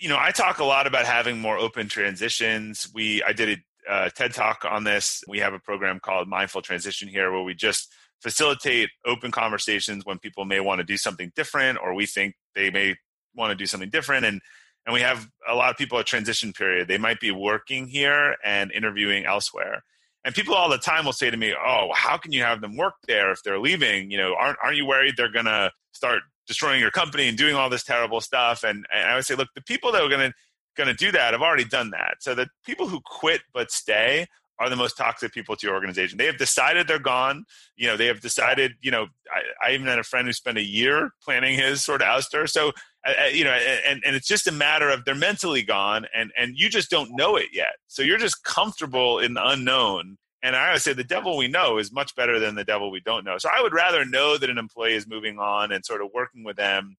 you 0.00 0.08
know, 0.08 0.16
I 0.18 0.30
talk 0.30 0.58
a 0.58 0.64
lot 0.64 0.86
about 0.86 1.04
having 1.04 1.38
more 1.38 1.58
open 1.58 1.88
transitions. 1.88 2.90
We, 2.94 3.22
I 3.22 3.32
did 3.32 3.60
a 3.86 3.92
uh, 3.92 4.08
TED 4.10 4.32
talk 4.32 4.64
on 4.68 4.84
this. 4.84 5.22
We 5.28 5.38
have 5.40 5.52
a 5.52 5.58
program 5.58 6.00
called 6.00 6.26
Mindful 6.26 6.62
Transition 6.62 7.08
here 7.08 7.30
where 7.30 7.42
we 7.42 7.54
just 7.54 7.92
facilitate 8.22 8.90
open 9.04 9.30
conversations 9.30 10.04
when 10.04 10.18
people 10.18 10.44
may 10.44 10.60
want 10.60 10.78
to 10.78 10.84
do 10.84 10.96
something 10.96 11.32
different 11.36 11.78
or 11.82 11.94
we 11.94 12.06
think 12.06 12.34
they 12.54 12.70
may 12.70 12.96
want 13.34 13.50
to 13.50 13.54
do 13.54 13.66
something 13.66 13.90
different. 13.90 14.24
And, 14.24 14.40
and 14.86 14.94
we 14.94 15.00
have 15.02 15.28
a 15.48 15.54
lot 15.54 15.70
of 15.70 15.76
people 15.76 15.98
at 15.98 16.06
transition 16.06 16.52
period. 16.52 16.88
They 16.88 16.98
might 16.98 17.20
be 17.20 17.30
working 17.30 17.86
here 17.86 18.36
and 18.42 18.72
interviewing 18.72 19.26
elsewhere. 19.26 19.82
And 20.24 20.34
people 20.34 20.54
all 20.54 20.68
the 20.68 20.78
time 20.78 21.04
will 21.04 21.14
say 21.14 21.30
to 21.30 21.36
me, 21.36 21.54
"Oh, 21.54 21.92
how 21.94 22.18
can 22.18 22.32
you 22.32 22.42
have 22.42 22.60
them 22.60 22.76
work 22.76 22.94
there 23.06 23.30
if 23.32 23.42
they're 23.42 23.58
leaving? 23.58 24.10
You 24.10 24.18
know, 24.18 24.34
aren't 24.34 24.58
aren't 24.62 24.76
you 24.76 24.84
worried 24.84 25.16
they're 25.16 25.32
gonna 25.32 25.72
start 25.92 26.22
destroying 26.50 26.80
your 26.80 26.90
company 26.90 27.28
and 27.28 27.38
doing 27.38 27.54
all 27.54 27.70
this 27.70 27.84
terrible 27.84 28.20
stuff. 28.20 28.64
And, 28.64 28.84
and 28.92 29.08
I 29.08 29.14
would 29.14 29.24
say, 29.24 29.36
look, 29.36 29.46
the 29.54 29.62
people 29.62 29.92
that 29.92 30.02
are 30.02 30.08
going 30.08 30.32
to 30.32 30.34
going 30.76 30.88
to 30.88 30.94
do 30.94 31.12
that 31.12 31.32
have 31.32 31.42
already 31.42 31.64
done 31.64 31.90
that. 31.90 32.16
So 32.18 32.34
the 32.34 32.48
people 32.66 32.88
who 32.88 33.00
quit 33.04 33.42
but 33.52 33.70
stay 33.70 34.26
are 34.58 34.68
the 34.68 34.76
most 34.76 34.96
toxic 34.96 35.32
people 35.32 35.54
to 35.54 35.66
your 35.66 35.76
organization. 35.76 36.18
They 36.18 36.26
have 36.26 36.38
decided 36.38 36.88
they're 36.88 36.98
gone. 36.98 37.44
You 37.76 37.86
know, 37.86 37.96
they 37.96 38.06
have 38.06 38.20
decided, 38.20 38.72
you 38.80 38.90
know, 38.90 39.06
I, 39.32 39.68
I 39.68 39.74
even 39.74 39.86
had 39.86 40.00
a 40.00 40.02
friend 40.02 40.26
who 40.26 40.32
spent 40.32 40.58
a 40.58 40.62
year 40.62 41.12
planning 41.22 41.56
his 41.56 41.84
sort 41.84 42.02
of 42.02 42.08
ouster. 42.08 42.48
So, 42.48 42.72
uh, 43.06 43.12
uh 43.22 43.26
you 43.28 43.44
know, 43.44 43.52
and, 43.52 44.02
and 44.04 44.16
it's 44.16 44.26
just 44.26 44.48
a 44.48 44.52
matter 44.52 44.90
of 44.90 45.04
they're 45.04 45.14
mentally 45.14 45.62
gone 45.62 46.06
and, 46.14 46.32
and 46.36 46.56
you 46.56 46.68
just 46.68 46.90
don't 46.90 47.14
know 47.14 47.36
it 47.36 47.48
yet. 47.52 47.76
So 47.86 48.02
you're 48.02 48.18
just 48.18 48.42
comfortable 48.42 49.20
in 49.20 49.34
the 49.34 49.46
unknown. 49.46 50.18
And 50.42 50.56
I 50.56 50.68
always 50.68 50.82
say 50.82 50.92
the 50.92 51.04
devil 51.04 51.36
we 51.36 51.48
know 51.48 51.78
is 51.78 51.92
much 51.92 52.14
better 52.16 52.38
than 52.38 52.54
the 52.54 52.64
devil 52.64 52.90
we 52.90 53.00
don't 53.00 53.24
know. 53.24 53.36
So 53.38 53.50
I 53.54 53.60
would 53.62 53.74
rather 53.74 54.04
know 54.04 54.38
that 54.38 54.48
an 54.48 54.58
employee 54.58 54.94
is 54.94 55.06
moving 55.06 55.38
on 55.38 55.70
and 55.70 55.84
sort 55.84 56.00
of 56.00 56.08
working 56.14 56.44
with 56.44 56.56
them 56.56 56.96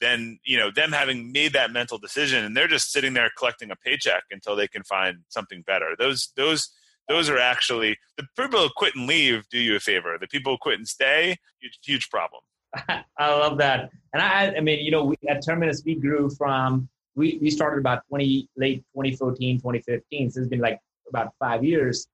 than 0.00 0.38
you 0.44 0.58
know 0.58 0.70
them 0.70 0.92
having 0.92 1.32
made 1.32 1.52
that 1.52 1.70
mental 1.70 1.98
decision 1.98 2.44
and 2.44 2.56
they're 2.56 2.68
just 2.68 2.90
sitting 2.90 3.14
there 3.14 3.30
collecting 3.38 3.70
a 3.70 3.76
paycheck 3.76 4.24
until 4.32 4.56
they 4.56 4.68
can 4.68 4.82
find 4.82 5.18
something 5.28 5.62
better. 5.62 5.94
Those 5.98 6.32
those 6.36 6.70
those 7.08 7.28
are 7.28 7.38
actually 7.38 7.98
the 8.16 8.26
people 8.36 8.60
who 8.60 8.68
quit 8.76 8.94
and 8.94 9.06
leave 9.06 9.48
do 9.50 9.58
you 9.58 9.76
a 9.76 9.80
favor. 9.80 10.16
The 10.20 10.26
people 10.26 10.52
who 10.52 10.58
quit 10.58 10.78
and 10.78 10.88
stay, 10.88 11.36
huge, 11.60 11.78
huge 11.82 12.10
problem. 12.10 12.42
I 13.18 13.30
love 13.30 13.58
that. 13.58 13.90
And 14.12 14.22
I, 14.22 14.54
I 14.56 14.60
mean, 14.60 14.84
you 14.84 14.90
know, 14.90 15.04
we, 15.04 15.16
at 15.28 15.44
Terminus, 15.44 15.82
we 15.84 15.94
grew 15.94 16.30
from, 16.30 16.88
we, 17.14 17.38
we 17.40 17.50
started 17.50 17.78
about 17.78 18.02
20, 18.08 18.48
late 18.56 18.84
2014, 18.94 19.58
2015. 19.58 20.30
So 20.30 20.40
it's 20.40 20.48
been 20.48 20.60
like 20.60 20.80
about 21.08 21.34
five 21.38 21.62
years. 21.62 22.06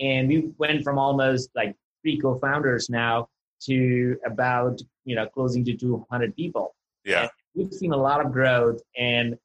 And 0.00 0.28
we 0.28 0.52
went 0.58 0.82
from 0.82 0.98
almost 0.98 1.50
like 1.54 1.76
three 2.02 2.18
co-founders 2.18 2.90
now 2.90 3.28
to 3.64 4.16
about, 4.26 4.80
you 5.04 5.14
know, 5.14 5.26
closing 5.26 5.64
to 5.64 5.76
200 5.76 6.34
people. 6.34 6.74
Yeah. 7.04 7.22
And 7.22 7.30
we've 7.54 7.72
seen 7.72 7.92
a 7.92 7.96
lot 7.96 8.24
of 8.24 8.32
growth 8.32 8.80
and 8.96 9.36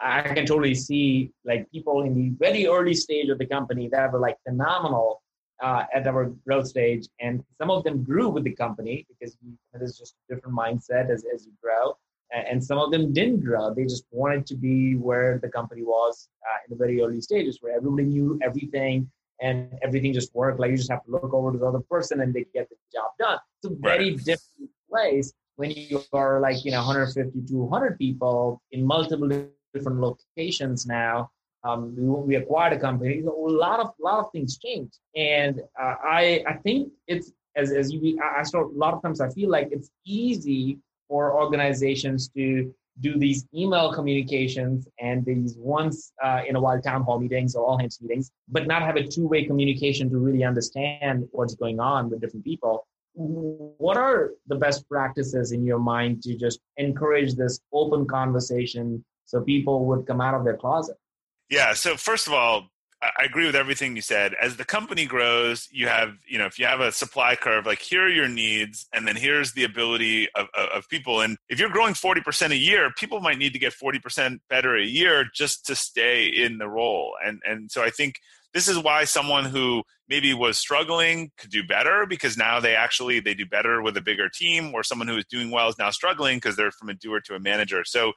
I 0.00 0.22
can 0.22 0.44
totally 0.44 0.74
see 0.74 1.30
like 1.44 1.70
people 1.70 2.02
in 2.02 2.14
the 2.14 2.30
very 2.38 2.66
early 2.66 2.94
stage 2.94 3.28
of 3.28 3.38
the 3.38 3.46
company 3.46 3.88
that 3.88 4.12
were 4.12 4.18
like 4.18 4.36
phenomenal 4.46 5.22
uh, 5.62 5.84
at 5.94 6.06
our 6.06 6.26
growth 6.46 6.66
stage, 6.66 7.08
and 7.20 7.42
some 7.58 7.70
of 7.70 7.84
them 7.84 8.02
grew 8.02 8.28
with 8.28 8.44
the 8.44 8.54
company 8.54 9.06
because 9.08 9.36
is 9.80 9.98
just 9.98 10.14
a 10.28 10.34
different 10.34 10.56
mindset 10.56 11.10
as 11.10 11.24
as 11.32 11.46
you 11.46 11.52
grow, 11.62 11.96
and 12.32 12.62
some 12.62 12.78
of 12.78 12.90
them 12.90 13.12
didn't 13.12 13.40
grow. 13.40 13.72
They 13.72 13.84
just 13.84 14.04
wanted 14.10 14.46
to 14.46 14.56
be 14.56 14.96
where 14.96 15.38
the 15.38 15.48
company 15.48 15.82
was 15.82 16.28
uh, 16.42 16.58
in 16.66 16.76
the 16.76 16.84
very 16.84 17.00
early 17.00 17.20
stages, 17.20 17.58
where 17.60 17.76
everybody 17.76 18.04
knew 18.04 18.38
everything 18.42 19.10
and 19.40 19.70
everything 19.82 20.12
just 20.12 20.34
worked. 20.34 20.60
Like 20.60 20.70
you 20.70 20.76
just 20.76 20.90
have 20.90 21.04
to 21.04 21.10
look 21.10 21.32
over 21.32 21.52
to 21.52 21.58
the 21.58 21.66
other 21.66 21.80
person 21.80 22.20
and 22.20 22.32
they 22.32 22.46
get 22.54 22.68
the 22.68 22.76
job 22.92 23.10
done. 23.18 23.38
It's 23.62 23.72
a 23.72 23.76
very 23.76 24.10
right. 24.10 24.24
different 24.24 24.70
place 24.90 25.32
when 25.56 25.70
you 25.70 26.02
are 26.12 26.40
like 26.40 26.64
you 26.64 26.70
know 26.70 26.78
150 26.78 27.40
to 27.40 27.46
200 27.46 27.98
people 27.98 28.60
in 28.72 28.84
multiple 28.84 29.28
different 29.72 30.00
locations 30.00 30.86
now. 30.86 31.30
Um, 31.64 31.96
we, 31.96 32.04
we 32.04 32.34
acquired 32.36 32.74
a 32.74 32.78
company. 32.78 33.22
A 33.22 33.30
lot 33.30 33.80
of 33.80 33.92
lot 33.98 34.18
of 34.20 34.30
things 34.32 34.58
changed, 34.58 34.98
and 35.16 35.60
uh, 35.80 35.94
I 36.04 36.44
I 36.46 36.54
think 36.54 36.92
it's 37.06 37.32
as 37.56 37.72
as 37.72 37.92
you 37.92 38.18
I 38.22 38.42
saw 38.42 38.64
a 38.64 38.68
lot 38.68 38.94
of 38.94 39.02
times 39.02 39.20
I 39.20 39.30
feel 39.30 39.50
like 39.50 39.68
it's 39.70 39.90
easy 40.04 40.78
for 41.08 41.34
organizations 41.34 42.28
to 42.36 42.74
do 43.00 43.18
these 43.18 43.46
email 43.54 43.92
communications 43.92 44.86
and 45.00 45.24
these 45.24 45.56
once 45.58 46.12
uh, 46.22 46.42
in 46.46 46.56
a 46.56 46.60
while 46.60 46.80
town 46.80 47.02
hall 47.02 47.18
meetings 47.18 47.54
or 47.54 47.64
all 47.64 47.78
hands 47.78 47.98
meetings, 48.00 48.30
but 48.48 48.66
not 48.66 48.82
have 48.82 48.96
a 48.96 49.06
two 49.06 49.26
way 49.26 49.44
communication 49.44 50.08
to 50.10 50.18
really 50.18 50.44
understand 50.44 51.26
what's 51.32 51.54
going 51.54 51.80
on 51.80 52.08
with 52.08 52.20
different 52.20 52.44
people. 52.44 52.86
What 53.14 53.96
are 53.96 54.30
the 54.48 54.56
best 54.56 54.88
practices 54.88 55.52
in 55.52 55.64
your 55.64 55.78
mind 55.78 56.22
to 56.22 56.36
just 56.36 56.60
encourage 56.76 57.34
this 57.34 57.60
open 57.72 58.06
conversation 58.06 59.04
so 59.24 59.40
people 59.40 59.86
would 59.86 60.06
come 60.06 60.20
out 60.20 60.34
of 60.34 60.44
their 60.44 60.56
closet. 60.56 60.96
Yeah. 61.50 61.74
So 61.74 61.96
first 61.96 62.26
of 62.26 62.32
all, 62.32 62.68
I 63.18 63.24
agree 63.24 63.46
with 63.46 63.56
everything 63.56 63.96
you 63.96 64.02
said. 64.02 64.34
As 64.40 64.56
the 64.56 64.64
company 64.64 65.06
grows, 65.06 65.68
you 65.70 65.88
have, 65.88 66.16
you 66.26 66.38
know, 66.38 66.46
if 66.46 66.58
you 66.58 66.66
have 66.66 66.80
a 66.80 66.92
supply 66.92 67.36
curve, 67.36 67.66
like 67.66 67.80
here 67.80 68.04
are 68.04 68.08
your 68.08 68.28
needs, 68.28 68.86
and 68.92 69.06
then 69.06 69.16
here's 69.16 69.52
the 69.52 69.64
ability 69.64 70.28
of, 70.34 70.48
of, 70.54 70.68
of 70.70 70.88
people. 70.88 71.20
And 71.20 71.36
if 71.48 71.58
you're 71.58 71.70
growing 71.70 71.94
40% 71.94 72.50
a 72.50 72.56
year, 72.56 72.90
people 72.96 73.20
might 73.20 73.38
need 73.38 73.52
to 73.52 73.58
get 73.58 73.72
40% 73.72 74.38
better 74.48 74.76
a 74.76 74.84
year 74.84 75.24
just 75.34 75.66
to 75.66 75.74
stay 75.74 76.26
in 76.26 76.58
the 76.58 76.68
role. 76.68 77.14
And, 77.24 77.40
and 77.44 77.70
so 77.70 77.82
I 77.82 77.90
think 77.90 78.16
this 78.52 78.68
is 78.68 78.78
why 78.78 79.04
someone 79.04 79.44
who 79.44 79.82
maybe 80.08 80.32
was 80.32 80.58
struggling 80.58 81.30
could 81.36 81.50
do 81.50 81.66
better 81.66 82.06
because 82.06 82.36
now 82.36 82.60
they 82.60 82.74
actually 82.74 83.20
they 83.20 83.34
do 83.34 83.44
better 83.46 83.82
with 83.82 83.96
a 83.96 84.00
bigger 84.00 84.28
team 84.28 84.72
or 84.74 84.82
someone 84.82 85.08
who 85.08 85.16
is 85.16 85.24
doing 85.26 85.50
well 85.50 85.68
is 85.68 85.78
now 85.78 85.90
struggling 85.90 86.36
because 86.36 86.56
they're 86.56 86.70
from 86.70 86.88
a 86.88 86.94
doer 86.94 87.20
to 87.20 87.34
a 87.34 87.40
manager 87.40 87.84
so 87.84 88.12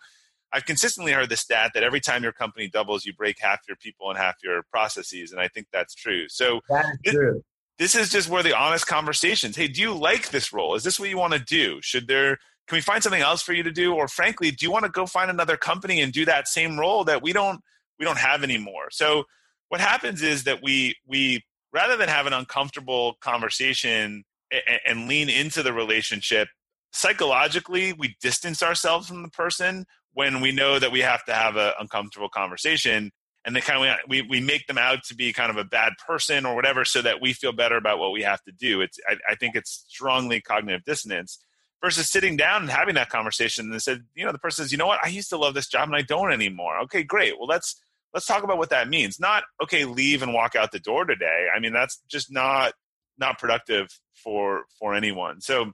I've 0.54 0.66
consistently 0.66 1.12
heard 1.12 1.30
the 1.30 1.38
stat 1.38 1.72
that 1.74 1.84
every 1.84 2.00
time 2.00 2.24
your 2.24 2.32
company 2.32 2.70
doubles, 2.70 3.06
you 3.06 3.14
break 3.14 3.38
half 3.40 3.60
your 3.68 3.78
people 3.78 4.10
and 4.10 4.18
half 4.18 4.36
your 4.44 4.64
processes, 4.72 5.32
and 5.32 5.42
I 5.42 5.48
think 5.48 5.68
that's 5.74 5.94
true. 5.94 6.28
So 6.30 6.62
that's 6.70 6.90
true. 7.06 7.44
This 7.78 7.96
is 7.96 8.10
just 8.10 8.30
where 8.30 8.42
the 8.42 8.58
honest 8.58 8.88
conversations. 8.88 9.56
Hey, 9.56 9.68
do 9.68 9.82
you 9.82 9.94
like 9.94 10.30
this 10.30 10.52
role? 10.52 10.76
Is 10.76 10.84
this 10.84 11.00
what 11.00 11.10
you 11.10 11.18
want 11.18 11.34
to 11.34 11.40
do? 11.40 11.80
Should 11.82 12.08
there 12.08 12.38
can 12.68 12.76
we 12.76 12.82
find 12.82 13.02
something 13.02 13.22
else 13.22 13.42
for 13.42 13.54
you 13.54 13.64
to 13.64 13.72
do? 13.72 13.94
Or 13.94 14.08
frankly, 14.08 14.52
do 14.52 14.66
you 14.66 14.72
want 14.72 14.84
to 14.86 14.92
go 14.92 15.06
find 15.06 15.30
another 15.30 15.56
company 15.56 16.02
and 16.02 16.12
do 16.12 16.26
that 16.26 16.48
same 16.48 16.78
role 16.78 17.04
that 17.06 17.22
we 17.22 17.34
don't 17.34 17.62
we 18.00 18.06
don't 18.06 18.18
have 18.18 18.44
anymore? 18.44 18.90
So 18.92 19.26
what 19.70 19.82
happens 19.82 20.22
is 20.22 20.44
that 20.46 20.62
we 20.64 20.96
we 21.06 21.44
rather 21.74 21.98
than 21.98 22.10
have 22.10 22.26
an 22.26 22.34
uncomfortable 22.34 23.16
conversation 23.22 24.24
and, 24.52 24.80
and 24.86 25.08
lean 25.08 25.30
into 25.30 25.62
the 25.62 25.74
relationship 25.74 26.48
psychologically 26.94 27.94
we 27.94 28.16
distance 28.22 28.64
ourselves 28.64 29.08
from 29.08 29.22
the 29.22 29.30
person 29.30 29.86
when 30.18 30.42
we 30.42 30.52
know 30.52 30.80
that 30.80 30.92
we 30.92 31.02
have 31.02 31.24
to 31.24 31.32
have 31.32 31.58
an 31.58 31.74
uncomfortable 31.80 32.28
conversation 32.28 33.12
and 33.46 33.56
they 33.56 33.62
kind 33.62 33.88
of 33.88 33.98
we, 34.10 34.24
we 34.24 34.42
make 34.42 34.66
them 34.66 34.80
out 34.80 35.04
to 35.04 35.14
be 35.14 35.32
kind 35.32 35.52
of 35.52 35.58
a 35.58 35.64
bad 35.64 35.94
person 36.08 36.44
or 36.44 36.56
whatever 36.56 36.84
so 36.84 37.04
that 37.04 37.22
we 37.22 37.34
feel 37.34 37.52
better 37.52 37.78
about 37.78 38.00
what 38.00 38.12
we 38.12 38.24
have 38.24 38.42
to 38.46 38.52
do. 38.52 38.82
It's 38.82 38.98
i, 39.08 39.16
I 39.30 39.36
think 39.36 39.56
it's 39.56 39.86
strongly 39.88 40.42
cognitive 40.42 40.84
dissonance 40.86 41.38
versus 41.84 42.10
sitting 42.10 42.36
down 42.36 42.64
and 42.64 42.72
having 42.72 42.96
that 42.96 43.10
conversation 43.10 43.72
and 43.72 43.80
said 43.80 44.06
you 44.16 44.26
know 44.26 44.32
the 44.32 44.40
person 44.40 44.66
says 44.66 44.72
you 44.72 44.80
know 44.80 44.88
what? 44.88 45.00
I 45.04 45.10
used 45.10 45.30
to 45.30 45.38
love 45.38 45.54
this 45.54 45.68
job 45.68 45.88
and 45.88 45.96
i 45.96 46.02
don't 46.02 46.34
anymore. 46.34 46.80
Okay 46.86 47.04
great. 47.04 47.38
Well 47.38 47.48
let's 47.48 47.80
let's 48.12 48.26
talk 48.26 48.42
about 48.42 48.58
what 48.58 48.72
that 48.72 48.90
means. 48.90 49.20
Not 49.20 49.44
okay 49.62 49.86
leave 49.86 50.24
and 50.24 50.34
walk 50.34 50.56
out 50.56 50.72
the 50.72 50.80
door 50.80 51.06
today. 51.06 51.46
I 51.56 51.60
mean 51.60 51.74
that's 51.74 52.02
just 52.08 52.32
not 52.32 52.74
not 53.20 53.38
productive 53.38 53.90
for 54.16 54.64
for 54.80 54.96
anyone. 54.96 55.42
So 55.42 55.74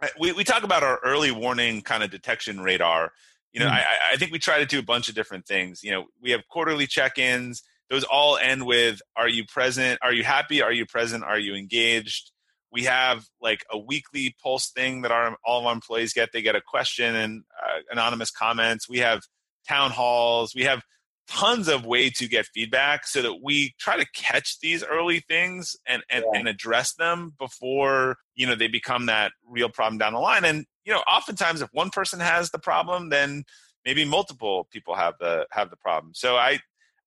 uh, 0.00 0.08
we, 0.20 0.30
we 0.30 0.44
talk 0.44 0.62
about 0.62 0.84
our 0.84 1.00
early 1.04 1.32
warning 1.32 1.82
kind 1.82 2.04
of 2.04 2.12
detection 2.12 2.60
radar 2.60 3.10
you 3.54 3.60
know, 3.60 3.66
mm. 3.66 3.72
I, 3.72 3.84
I 4.12 4.16
think 4.16 4.32
we 4.32 4.38
try 4.38 4.58
to 4.58 4.66
do 4.66 4.80
a 4.80 4.82
bunch 4.82 5.08
of 5.08 5.14
different 5.14 5.46
things. 5.46 5.82
You 5.82 5.92
know, 5.92 6.06
we 6.20 6.32
have 6.32 6.42
quarterly 6.50 6.86
check-ins. 6.86 7.62
Those 7.88 8.02
all 8.04 8.36
end 8.36 8.66
with 8.66 9.00
"Are 9.16 9.28
you 9.28 9.44
present? 9.46 10.00
Are 10.02 10.12
you 10.12 10.24
happy? 10.24 10.60
Are 10.60 10.72
you 10.72 10.84
present? 10.84 11.22
Are 11.22 11.38
you 11.38 11.54
engaged?" 11.54 12.32
We 12.72 12.84
have 12.84 13.24
like 13.40 13.64
a 13.70 13.78
weekly 13.78 14.34
pulse 14.42 14.70
thing 14.70 15.02
that 15.02 15.12
our 15.12 15.36
all 15.44 15.60
of 15.60 15.66
our 15.66 15.72
employees 15.72 16.12
get. 16.12 16.30
They 16.32 16.42
get 16.42 16.56
a 16.56 16.60
question 16.60 17.14
and 17.14 17.44
uh, 17.64 17.80
anonymous 17.92 18.32
comments. 18.32 18.88
We 18.88 18.98
have 18.98 19.22
town 19.68 19.92
halls. 19.92 20.54
We 20.54 20.64
have 20.64 20.82
tons 21.28 21.68
of 21.68 21.86
way 21.86 22.10
to 22.10 22.28
get 22.28 22.46
feedback 22.46 23.06
so 23.06 23.22
that 23.22 23.40
we 23.42 23.74
try 23.78 23.96
to 23.96 24.06
catch 24.14 24.58
these 24.60 24.84
early 24.84 25.20
things 25.20 25.74
and, 25.86 26.02
and, 26.10 26.24
yeah. 26.30 26.38
and 26.38 26.48
address 26.48 26.94
them 26.94 27.32
before 27.38 28.16
you 28.34 28.46
know 28.46 28.54
they 28.54 28.68
become 28.68 29.06
that 29.06 29.32
real 29.48 29.70
problem 29.70 29.96
down 29.96 30.12
the 30.12 30.18
line 30.18 30.44
and 30.44 30.66
you 30.84 30.92
know, 30.92 31.00
oftentimes 31.00 31.60
if 31.62 31.68
one 31.72 31.90
person 31.90 32.20
has 32.20 32.50
the 32.50 32.58
problem, 32.58 33.08
then 33.08 33.44
maybe 33.84 34.04
multiple 34.04 34.68
people 34.70 34.94
have 34.94 35.14
the 35.18 35.46
have 35.50 35.70
the 35.70 35.76
problem. 35.76 36.12
So 36.14 36.36
I, 36.36 36.60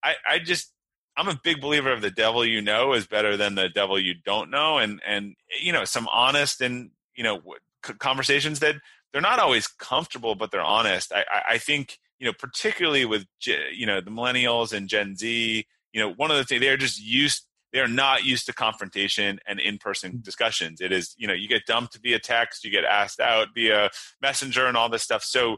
I, 0.04 0.16
I 0.28 0.40
just 0.40 0.72
I'm 1.16 1.28
a 1.28 1.40
big 1.44 1.62
believer 1.62 1.92
of 1.92 2.02
the 2.02 2.12
devil 2.12 2.46
you 2.46 2.62
know 2.62 2.94
is 2.94 3.08
better 3.08 3.38
than 3.38 3.56
the 3.56 3.70
devil 3.70 4.00
you 4.00 4.14
don't 4.14 4.50
know, 4.50 4.78
and 4.78 5.02
and 5.06 5.36
you 5.62 5.72
know 5.72 5.86
some 5.86 6.08
honest 6.10 6.62
and 6.62 6.92
you 7.16 7.24
know 7.24 7.42
conversations 7.82 8.60
that 8.60 8.76
they're 9.12 9.22
not 9.22 9.40
always 9.40 9.68
comfortable, 9.68 10.36
but 10.36 10.52
they're 10.52 10.62
honest. 10.62 11.12
I, 11.14 11.24
I 11.50 11.58
think 11.58 12.00
you 12.20 12.28
know 12.28 12.34
particularly 12.38 13.06
with 13.06 13.26
you 13.42 13.86
know 13.86 14.02
the 14.02 14.12
millennials 14.12 14.74
and 14.74 14.88
Gen 14.88 15.16
Z, 15.16 15.66
you 15.94 16.02
know 16.02 16.14
one 16.14 16.32
of 16.32 16.38
the 16.38 16.44
things 16.44 16.62
they're 16.62 16.78
just 16.78 17.02
used 17.02 17.44
they 17.74 17.80
are 17.80 17.88
not 17.88 18.24
used 18.24 18.46
to 18.46 18.54
confrontation 18.54 19.40
and 19.46 19.60
in-person 19.60 20.14
mm. 20.14 20.24
discussions. 20.24 20.82
It 20.82 20.92
is 20.92 21.16
you 21.18 21.28
know 21.28 21.34
you 21.34 21.48
get 21.48 21.66
dumped 21.66 21.98
via 22.02 22.20
text 22.20 22.64
you 22.64 22.72
get 22.72 22.86
asked 22.86 23.20
out 23.20 23.50
via 23.54 23.90
messenger 24.22 24.66
and 24.66 24.78
all 24.78 24.90
this 24.90 25.04
stuff. 25.04 25.24
So 25.24 25.58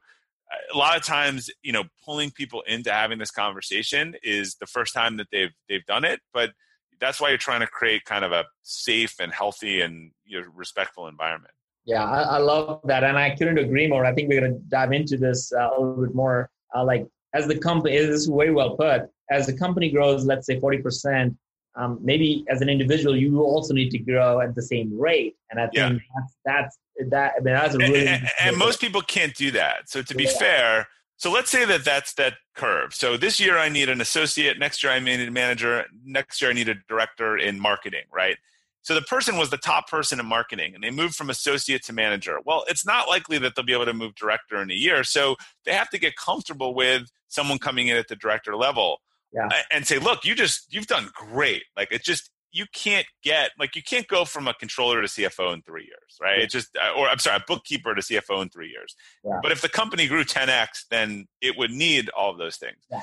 a 0.74 0.78
lot 0.78 0.98
of 0.98 1.04
times 1.04 1.50
you 1.62 1.72
know 1.72 1.84
pulling 2.04 2.32
people 2.32 2.62
into 2.68 2.92
having 2.92 3.20
this 3.20 3.32
conversation 3.32 4.16
is 4.24 4.56
the 4.60 4.66
first 4.66 4.94
time 4.94 5.18
that 5.18 5.28
they've 5.32 5.54
they've 5.68 5.86
done 5.86 6.04
it 6.04 6.22
but 6.34 6.52
that's 7.00 7.22
why 7.22 7.30
you're 7.30 7.38
trying 7.38 7.62
to 7.62 7.68
create 7.68 8.04
kind 8.04 8.26
of 8.26 8.32
a 8.32 8.46
safe 8.62 9.16
and 9.22 9.32
healthy 9.32 9.80
and 9.80 10.12
you 10.26 10.42
know, 10.42 10.48
respectful 10.54 11.08
environment. 11.08 11.54
Yeah 11.86 12.04
I, 12.04 12.22
I, 12.22 12.38
love 12.40 12.82
that 12.86 13.04
and 13.04 13.18
i 13.18 13.30
couldn't 13.36 13.58
agree 13.58 13.88
more. 13.88 14.06
I 14.06 14.14
think 14.14 14.30
we're 14.30 14.42
going 14.42 14.54
to 14.54 14.60
dive 14.68 14.92
into 14.92 15.18
this 15.18 15.52
uh, 15.54 15.70
a 15.70 15.80
little 15.80 16.06
bit 16.06 16.16
more 16.16 16.50
uh, 16.76 16.84
like 16.84 17.08
as 17.34 17.48
the 17.48 17.58
company 17.58 17.98
this 17.98 18.10
is 18.10 18.30
way 18.30 18.50
well 18.50 18.76
put. 18.76 19.04
As 19.32 19.46
the 19.46 19.54
company 19.54 19.92
grows 19.92 20.26
let's 20.26 20.46
say 20.46 20.60
40% 20.60 21.36
um, 21.76 22.00
maybe 22.02 22.46
as 22.50 22.62
an 22.62 22.70
individual, 22.70 23.16
you 23.16 23.42
also 23.42 23.74
need 23.74 23.92
to 23.92 24.00
grow 24.00 24.42
at 24.42 24.56
the 24.56 24.62
same 24.62 24.98
rate. 25.00 25.36
And 25.50 25.60
I 25.60 25.68
think 25.68 25.76
yeah. 25.76 25.90
that's, 26.16 26.36
that's 26.46 27.10
that. 27.12 27.34
I 27.38 27.42
mean, 27.42 27.54
that's 27.54 27.76
a 27.76 27.78
really 27.78 28.08
and, 28.08 28.10
and, 28.10 28.30
and 28.42 28.58
most 28.58 28.82
people 28.82 29.02
can't 29.02 29.34
do 29.36 29.52
that. 29.52 29.90
So 29.90 30.02
to 30.02 30.16
be 30.16 30.24
yeah. 30.24 30.38
fair, 30.40 30.88
So 31.20 31.30
let's 31.30 31.52
say 31.52 31.66
that 31.66 31.84
that's 31.84 32.14
that 32.14 32.36
curve. 32.56 32.94
So 32.94 33.18
this 33.18 33.42
year 33.42 33.58
I 33.58 33.68
need 33.68 33.90
an 33.90 34.00
associate, 34.00 34.58
next 34.58 34.82
year 34.82 34.94
I 34.94 35.00
need 35.00 35.20
a 35.20 35.30
manager, 35.30 35.86
next 36.06 36.42
year 36.42 36.50
I 36.50 36.54
need 36.54 36.70
a 36.70 36.76
director 36.88 37.38
in 37.38 37.60
marketing, 37.60 38.06
right? 38.10 38.38
So 38.84 38.96
the 38.96 39.02
person 39.02 39.36
was 39.36 39.50
the 39.50 39.58
top 39.58 39.90
person 39.90 40.22
in 40.22 40.26
marketing 40.26 40.74
and 40.76 40.82
they 40.82 40.92
moved 40.92 41.16
from 41.16 41.30
associate 41.30 41.84
to 41.84 41.94
manager. 41.94 42.40
Well, 42.46 42.64
it's 42.70 42.86
not 42.86 43.10
likely 43.10 43.38
that 43.40 43.54
they'll 43.54 43.66
be 43.66 43.74
able 43.74 43.86
to 43.86 43.94
move 43.94 44.16
director 44.16 44.62
in 44.62 44.72
a 44.72 44.74
year. 44.74 45.04
So 45.04 45.36
they 45.66 45.74
have 45.74 45.90
to 45.90 46.00
get 46.00 46.16
comfortable 46.16 46.74
with 46.74 47.12
someone 47.28 47.60
coming 47.60 47.90
in 47.90 47.98
at 47.98 48.08
the 48.08 48.16
director 48.16 48.56
level 48.56 49.02
yeah. 49.32 49.48
and 49.72 49.86
say, 49.86 50.00
look, 50.00 50.26
you 50.26 50.36
just, 50.36 50.74
you've 50.74 50.88
done 50.88 51.10
great. 51.16 51.64
Like 51.76 51.90
it's 51.92 52.06
just, 52.06 52.30
you 52.52 52.66
can't 52.74 53.06
get 53.24 53.52
like 53.60 53.76
you 53.76 53.84
can't 53.84 54.08
go 54.08 54.26
from 54.26 54.48
a 54.48 54.54
controller 54.56 55.02
to 55.02 55.08
CFO 55.08 55.54
in 55.54 55.62
three 55.62 55.84
years, 55.84 56.18
right? 56.20 56.40
Yeah. 56.40 56.46
It 56.46 56.50
just 56.50 56.76
uh, 56.76 56.98
or 56.98 57.08
I'm 57.08 57.20
sorry, 57.20 57.38
a 57.38 57.44
bookkeeper 57.48 57.94
to 57.94 58.02
CFO 58.02 58.42
in 58.42 58.50
three 58.50 58.70
years. 58.70 58.96
Yeah. 59.24 59.40
But 59.42 59.52
if 59.52 59.62
the 59.62 59.70
company 59.70 60.08
grew 60.08 60.24
10x, 60.24 60.86
then 60.90 61.28
it 61.42 61.58
would 61.58 61.72
need 61.72 62.10
all 62.10 62.32
of 62.32 62.38
those 62.38 62.58
things. 62.58 62.80
Yeah. 62.92 63.02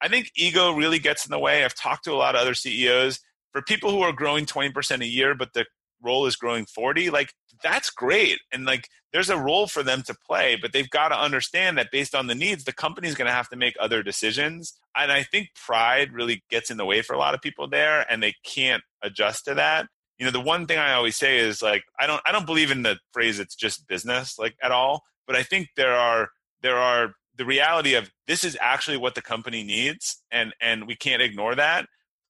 I 0.00 0.08
think 0.08 0.30
ego 0.36 0.72
really 0.72 0.98
gets 0.98 1.26
in 1.26 1.30
the 1.30 1.38
way. 1.38 1.64
I've 1.64 1.74
talked 1.74 2.04
to 2.04 2.12
a 2.12 2.14
lot 2.14 2.34
of 2.34 2.40
other 2.40 2.54
CEOs. 2.54 3.20
For 3.52 3.62
people 3.62 3.90
who 3.90 4.02
are 4.02 4.12
growing 4.12 4.44
20% 4.44 5.00
a 5.00 5.06
year, 5.06 5.34
but 5.34 5.54
the 5.54 5.64
role 6.02 6.26
is 6.26 6.36
growing 6.36 6.66
40 6.66 7.10
like 7.10 7.32
that's 7.62 7.90
great 7.90 8.38
and 8.52 8.64
like 8.64 8.88
there's 9.12 9.30
a 9.30 9.38
role 9.38 9.66
for 9.66 9.82
them 9.82 10.02
to 10.02 10.14
play 10.26 10.56
but 10.60 10.72
they've 10.72 10.90
got 10.90 11.08
to 11.08 11.20
understand 11.20 11.78
that 11.78 11.90
based 11.90 12.14
on 12.14 12.26
the 12.26 12.34
needs 12.34 12.64
the 12.64 12.72
company's 12.72 13.14
going 13.14 13.26
to 13.26 13.32
have 13.32 13.48
to 13.48 13.56
make 13.56 13.74
other 13.80 14.02
decisions 14.02 14.74
and 14.96 15.10
i 15.10 15.22
think 15.22 15.48
pride 15.54 16.12
really 16.12 16.42
gets 16.50 16.70
in 16.70 16.76
the 16.76 16.84
way 16.84 17.02
for 17.02 17.14
a 17.14 17.18
lot 17.18 17.34
of 17.34 17.42
people 17.42 17.68
there 17.68 18.06
and 18.10 18.22
they 18.22 18.34
can't 18.44 18.82
adjust 19.02 19.44
to 19.44 19.54
that. 19.54 19.86
You 20.18 20.26
know 20.26 20.32
the 20.32 20.40
one 20.40 20.66
thing 20.66 20.78
i 20.78 20.94
always 20.94 21.16
say 21.16 21.38
is 21.38 21.62
like 21.62 21.84
i 22.00 22.06
don't 22.06 22.20
i 22.26 22.32
don't 22.32 22.46
believe 22.46 22.72
in 22.72 22.82
the 22.82 22.98
phrase 23.12 23.38
it's 23.38 23.54
just 23.54 23.86
business 23.86 24.36
like 24.38 24.56
at 24.62 24.72
all 24.72 25.02
but 25.28 25.36
i 25.36 25.44
think 25.44 25.68
there 25.76 25.94
are 25.94 26.30
there 26.60 26.76
are 26.76 27.14
the 27.36 27.44
reality 27.44 27.94
of 27.94 28.10
this 28.26 28.42
is 28.42 28.58
actually 28.60 28.96
what 28.96 29.14
the 29.14 29.22
company 29.22 29.62
needs 29.62 30.22
and 30.32 30.52
and 30.60 30.88
we 30.88 30.96
can't 30.96 31.22
ignore 31.22 31.54
that 31.54 31.86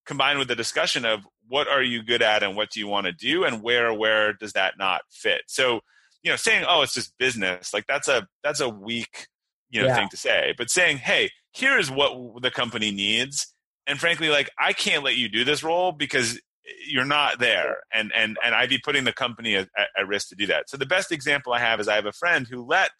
combined 0.08 0.38
with 0.38 0.48
the 0.48 0.56
discussion 0.56 1.04
of 1.04 1.26
what 1.49 1.69
are 1.69 1.83
you 1.83 2.02
good 2.02 2.23
at 2.23 2.43
and 2.43 2.57
what 2.57 2.71
do 2.71 2.81
you 2.81 2.87
want 2.87 3.07
to 3.07 3.12
do 3.12 3.45
and 3.45 3.62
where 3.62 3.93
where 3.93 4.33
does 4.33 4.52
that 4.52 4.75
not 4.78 5.02
fit? 5.11 5.43
So 5.47 5.81
you 6.23 6.31
know 6.31 6.37
saying 6.37 6.64
oh 6.69 6.83
it's 6.83 6.95
just 6.95 7.17
business 7.19 7.73
like 7.73 7.87
that's 7.87 8.09
a 8.09 8.26
that's 8.43 8.61
a 8.61 8.69
weak 8.69 9.26
you 9.71 9.81
know 9.81 9.88
yeah. 9.88 9.97
thing 9.97 10.09
to 10.11 10.17
say 10.17 10.55
but 10.57 10.71
saying 10.71 10.99
hey 10.99 11.31
here 11.52 11.78
is 11.78 11.90
what 11.90 12.43
the 12.43 12.50
company 12.50 12.90
needs 12.90 13.55
and 13.87 13.99
frankly 13.99 14.28
like 14.28 14.50
i 14.59 14.73
can't 14.73 15.05
let 15.05 15.17
you 15.17 15.28
do 15.28 15.45
this 15.45 15.62
role 15.62 15.93
because 15.93 16.35
eh, 16.35 16.71
you're 16.88 17.05
not 17.05 17.38
there 17.38 17.78
and 17.93 18.12
and 18.14 18.37
and 18.45 18.55
i'd 18.55 18.69
be 18.69 18.78
putting 18.78 19.05
the 19.05 19.12
company 19.12 19.57
at, 19.57 19.69
at 19.76 20.07
risk 20.07 20.28
to 20.28 20.35
do 20.35 20.47
that. 20.47 20.69
So 20.69 20.76
the 20.76 20.87
best 20.87 21.12
example 21.12 21.52
i 21.52 21.59
have 21.59 21.81
is 21.81 21.88
i 21.88 21.95
have 21.95 22.07
a 22.07 22.12
friend 22.12 22.47
who 22.47 22.64
let 22.64 22.90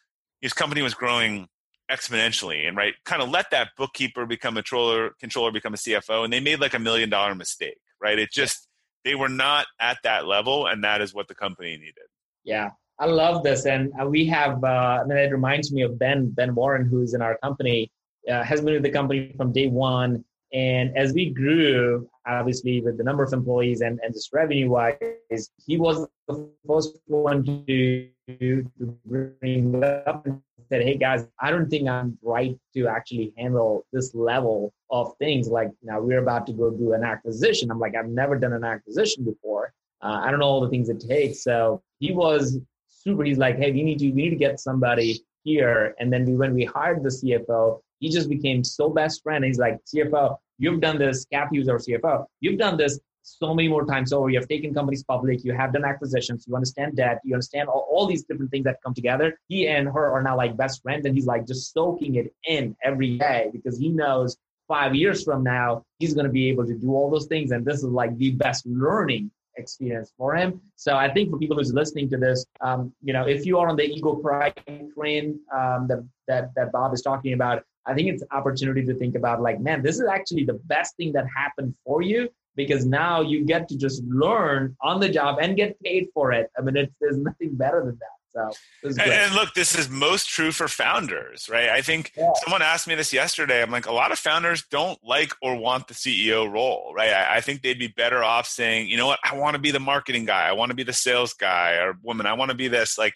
his 0.41 0.53
company 0.53 0.83
was 0.83 0.95
growing 0.95 1.49
exponentially 1.91 2.69
and 2.69 2.77
right 2.77 2.95
kind 3.05 3.23
of 3.23 3.31
let 3.31 3.51
that 3.51 3.71
bookkeeper 3.77 4.27
become 4.27 4.57
a 4.57 4.61
controller 4.61 5.11
controller 5.19 5.51
become 5.51 5.73
a 5.73 5.79
cfo 5.79 6.23
and 6.23 6.31
they 6.33 6.41
made 6.41 6.61
like 6.61 6.75
a 6.75 6.79
million 6.79 7.09
dollar 7.09 7.35
mistake 7.35 7.79
right? 8.01 8.19
It 8.19 8.31
just 8.33 8.69
they 9.05 9.15
were 9.15 9.29
not 9.29 9.67
at 9.81 9.99
that 10.03 10.27
level 10.27 10.67
and 10.67 10.85
that 10.85 11.01
is 11.01 11.15
what 11.15 11.29
the 11.29 11.35
company 11.35 11.77
needed. 11.77 12.09
Yeah. 12.45 12.71
I 12.99 13.07
love 13.07 13.45
this 13.45 13.65
and 13.67 13.93
uh, 14.01 14.07
we 14.07 14.27
have 14.27 14.63
uh, 14.65 15.01
I 15.03 15.05
mean, 15.05 15.19
it 15.19 15.31
reminds 15.31 15.73
me 15.73 15.83
of 15.83 15.99
ben 15.99 16.31
ben 16.31 16.55
warren 16.55 16.85
who's 16.85 17.15
in 17.15 17.23
our 17.23 17.39
company 17.39 17.91
uh, 18.29 18.43
has 18.43 18.61
been 18.61 18.75
with 18.75 18.83
the 18.83 18.91
company 18.91 19.33
from 19.37 19.53
day 19.53 19.69
one. 19.69 20.25
And 20.53 20.97
as 20.97 21.13
we 21.13 21.31
grew, 21.31 22.09
obviously 22.27 22.81
with 22.81 22.97
the 22.97 23.05
number 23.05 23.23
of 23.23 23.33
employees 23.33 23.81
and, 23.83 24.01
and 24.03 24.15
just 24.15 24.33
revenue 24.33 24.71
wise, 24.71 25.51
he 25.65 25.77
was 25.77 26.07
the 26.27 26.51
first 26.67 26.99
one 27.07 27.45
to, 27.45 28.09
to 28.29 28.71
bring 29.07 29.85
up 29.85 30.27
said, 30.69 30.83
Hey 30.83 30.97
guys, 30.97 31.27
I 31.41 31.51
don't 31.51 31.69
think 31.69 31.89
I'm 31.89 32.19
right 32.23 32.57
to 32.75 32.89
actually 32.89 33.33
handle 33.37 33.87
this 33.93 34.15
level 34.15 34.73
of 34.91 35.13
things. 35.19 35.49
Like 35.49 35.71
now 35.83 36.01
we're 36.01 36.23
about 36.23 36.47
to 36.47 36.53
go 36.53 36.71
do 36.71 36.93
an 36.93 37.05
acquisition. 37.05 37.71
I'm 37.71 37.79
like, 37.79 37.95
I've 37.97 38.09
never 38.09 38.39
done 38.39 38.53
an 38.53 38.65
acquisition 38.65 39.25
before. 39.25 39.73
Uh, 40.03 40.21
I 40.23 40.31
don't 40.31 40.41
know 40.41 40.47
all 40.47 40.61
the 40.61 40.69
things 40.69 40.89
it 40.89 41.01
takes. 41.01 41.43
So 41.43 41.83
he 41.99 42.13
was 42.13 42.59
super. 42.89 43.25
He's 43.25 43.39
like, 43.39 43.57
Hey, 43.57 43.73
we 43.73 43.83
need 43.83 43.99
to, 44.01 44.11
we 44.11 44.23
need 44.23 44.31
to 44.31 44.37
get 44.37 44.61
somebody 44.61 45.25
here. 45.45 45.95
And 45.99 46.13
then 46.13 46.25
we, 46.25 46.35
when 46.35 46.55
we 46.55 46.65
hired 46.65 47.03
the 47.03 47.09
CFO, 47.09 47.81
he 48.01 48.09
just 48.09 48.29
became 48.29 48.63
so 48.63 48.89
best 48.89 49.23
friend. 49.23 49.45
He's 49.45 49.59
like, 49.59 49.79
CFO, 49.85 50.37
you've 50.59 50.81
done 50.81 50.99
this, 50.99 51.25
Cap 51.27 51.51
our 51.53 51.79
CFO, 51.79 52.27
you've 52.41 52.59
done 52.59 52.77
this 52.77 53.01
so 53.39 53.55
many 53.55 53.69
more 53.69 53.85
times 53.85 54.13
over. 54.13 54.31
You 54.31 54.39
have 54.39 54.49
taken 54.49 54.73
companies 54.73 55.05
public, 55.05 55.45
you 55.45 55.53
have 55.53 55.73
done 55.73 55.85
acquisitions, 55.85 56.45
you 56.47 56.55
understand 56.55 56.97
debt, 56.97 57.21
you 57.25 57.35
understand 57.35 57.69
all, 57.69 57.87
all 57.91 58.07
these 58.07 58.25
different 58.25 58.51
things 58.51 58.65
that 58.65 58.77
come 58.85 58.95
together. 58.95 59.39
He 59.49 59.67
and 59.69 59.89
her 59.89 60.11
are 60.11 60.23
now 60.23 60.37
like 60.37 60.57
best 60.57 60.83
friends, 60.83 61.07
and 61.07 61.15
he's 61.15 61.27
like 61.27 61.47
just 61.47 61.73
soaking 61.73 62.17
it 62.17 62.35
in 62.47 62.77
every 62.83 63.19
day 63.19 63.51
because 63.53 63.79
he 63.79 63.89
knows 63.89 64.37
five 64.67 64.95
years 64.95 65.25
from 65.25 65.43
now 65.43 65.83
he's 65.99 66.15
going 66.15 66.27
to 66.27 66.33
be 66.33 66.49
able 66.49 66.67
to 66.67 66.75
do 66.75 66.93
all 66.93 67.11
those 67.11 67.27
things, 67.27 67.51
and 67.51 67.65
this 67.65 67.79
is 67.79 67.85
like 67.85 68.17
the 68.19 68.33
best 68.33 68.67
learning 68.67 69.31
experience 69.57 70.13
for 70.17 70.37
him. 70.37 70.61
So 70.77 70.97
I 70.97 71.13
think 71.13 71.31
for 71.31 71.39
people 71.39 71.57
who's 71.57 71.75
listening 71.75 72.09
to 72.11 72.17
this, 72.17 72.47
um, 72.61 72.93
you 73.03 73.13
know, 73.13 73.27
if 73.27 73.45
you 73.45 73.59
are 73.59 73.69
on 73.69 73.77
the 73.77 73.85
ego 73.85 74.15
pride 74.15 74.55
train 74.95 75.41
um, 75.53 75.89
that, 75.89 76.07
that 76.29 76.55
that 76.55 76.73
Bob 76.73 76.95
is 76.95 77.03
talking 77.03 77.33
about, 77.33 77.65
I 77.87 77.95
think 77.95 78.09
it's 78.09 78.23
opportunity 78.31 78.85
to 78.85 78.95
think 78.95 79.17
about 79.17 79.43
like, 79.43 79.61
man, 79.61 79.83
this 79.83 79.97
is 79.97 80.07
actually 80.07 80.45
the 80.45 80.61
best 80.67 80.97
thing 80.97 81.13
that 81.13 81.27
happened 81.35 81.75
for 81.85 82.03
you 82.03 82.29
because 82.59 82.85
now 82.85 83.21
you 83.21 83.45
get 83.45 83.69
to 83.69 83.79
just 83.79 84.03
learn 84.03 84.77
on 84.83 84.99
the 84.99 85.09
job 85.09 85.39
and 85.41 85.57
get 85.57 85.81
paid 85.81 86.09
for 86.13 86.33
it. 86.33 86.51
I 86.59 86.61
mean, 86.61 86.77
it's, 86.77 86.93
there's 87.01 87.17
nothing 87.17 87.55
better 87.55 87.85
than 87.85 87.97
that. 88.01 88.19
So, 88.35 88.51
and, 88.83 89.01
and, 89.01 89.35
look, 89.35 89.55
this 89.55 89.79
is 89.79 89.89
most 89.89 90.29
true 90.29 90.53
for 90.53 90.69
founders, 90.69 91.49
right? 91.49 91.71
I 91.71 91.81
think 91.81 92.13
yeah. 92.17 92.31
someone 92.45 92.61
asked 92.61 92.87
me 92.87 92.95
this 92.95 93.13
yesterday. 93.13 93.63
I'm 93.63 93.71
like, 93.71 93.87
a 93.87 93.93
lot 93.93 94.13
of 94.13 94.19
founders 94.19 94.65
don't 94.71 94.99
like 95.03 95.33
or 95.41 95.57
want 95.57 95.89
the 95.89 95.95
CEO 95.95 96.53
role, 96.53 96.93
right? 96.95 97.11
I, 97.11 97.37
I 97.37 97.41
think 97.41 97.63
they'd 97.63 97.79
be 97.79 97.89
better 97.89 98.23
off 98.23 98.47
saying, 98.47 98.89
you 98.89 98.97
know 98.97 99.07
what, 99.07 99.21
I 99.25 99.37
want 99.37 99.55
to 99.55 99.61
be 99.61 99.71
the 99.71 99.81
marketing 99.81 100.27
guy, 100.27 100.47
I 100.47 100.53
want 100.53 100.71
to 100.71 100.77
be 100.77 100.83
the 100.83 100.93
sales 100.93 101.33
guy 101.33 101.77
or 101.77 101.95
woman, 102.03 102.27
I 102.27 102.35
want 102.35 102.51
to 102.51 102.57
be 102.57 102.69
this. 102.69 102.99
Like, 102.99 103.15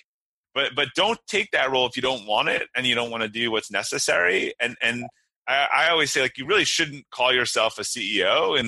but 0.55 0.74
but 0.74 0.88
don't 0.94 1.18
take 1.26 1.50
that 1.50 1.70
role 1.70 1.87
if 1.87 1.96
you 1.96 2.02
don't 2.02 2.26
want 2.26 2.48
it 2.48 2.68
and 2.76 2.87
you 2.87 2.94
don't 2.94 3.11
want 3.11 3.22
to 3.22 3.28
do 3.28 3.50
what's 3.50 3.70
necessary 3.70 4.55
and 4.61 4.76
and 4.83 5.05
I, 5.48 5.68
I, 5.74 5.90
always 5.90 6.12
say 6.12 6.20
like 6.22 6.38
you 6.38 6.46
really 6.46 6.64
shouldn't 6.64 7.09
call 7.11 7.33
yourself 7.33 7.78
a 7.78 7.83
ceo 7.83 8.59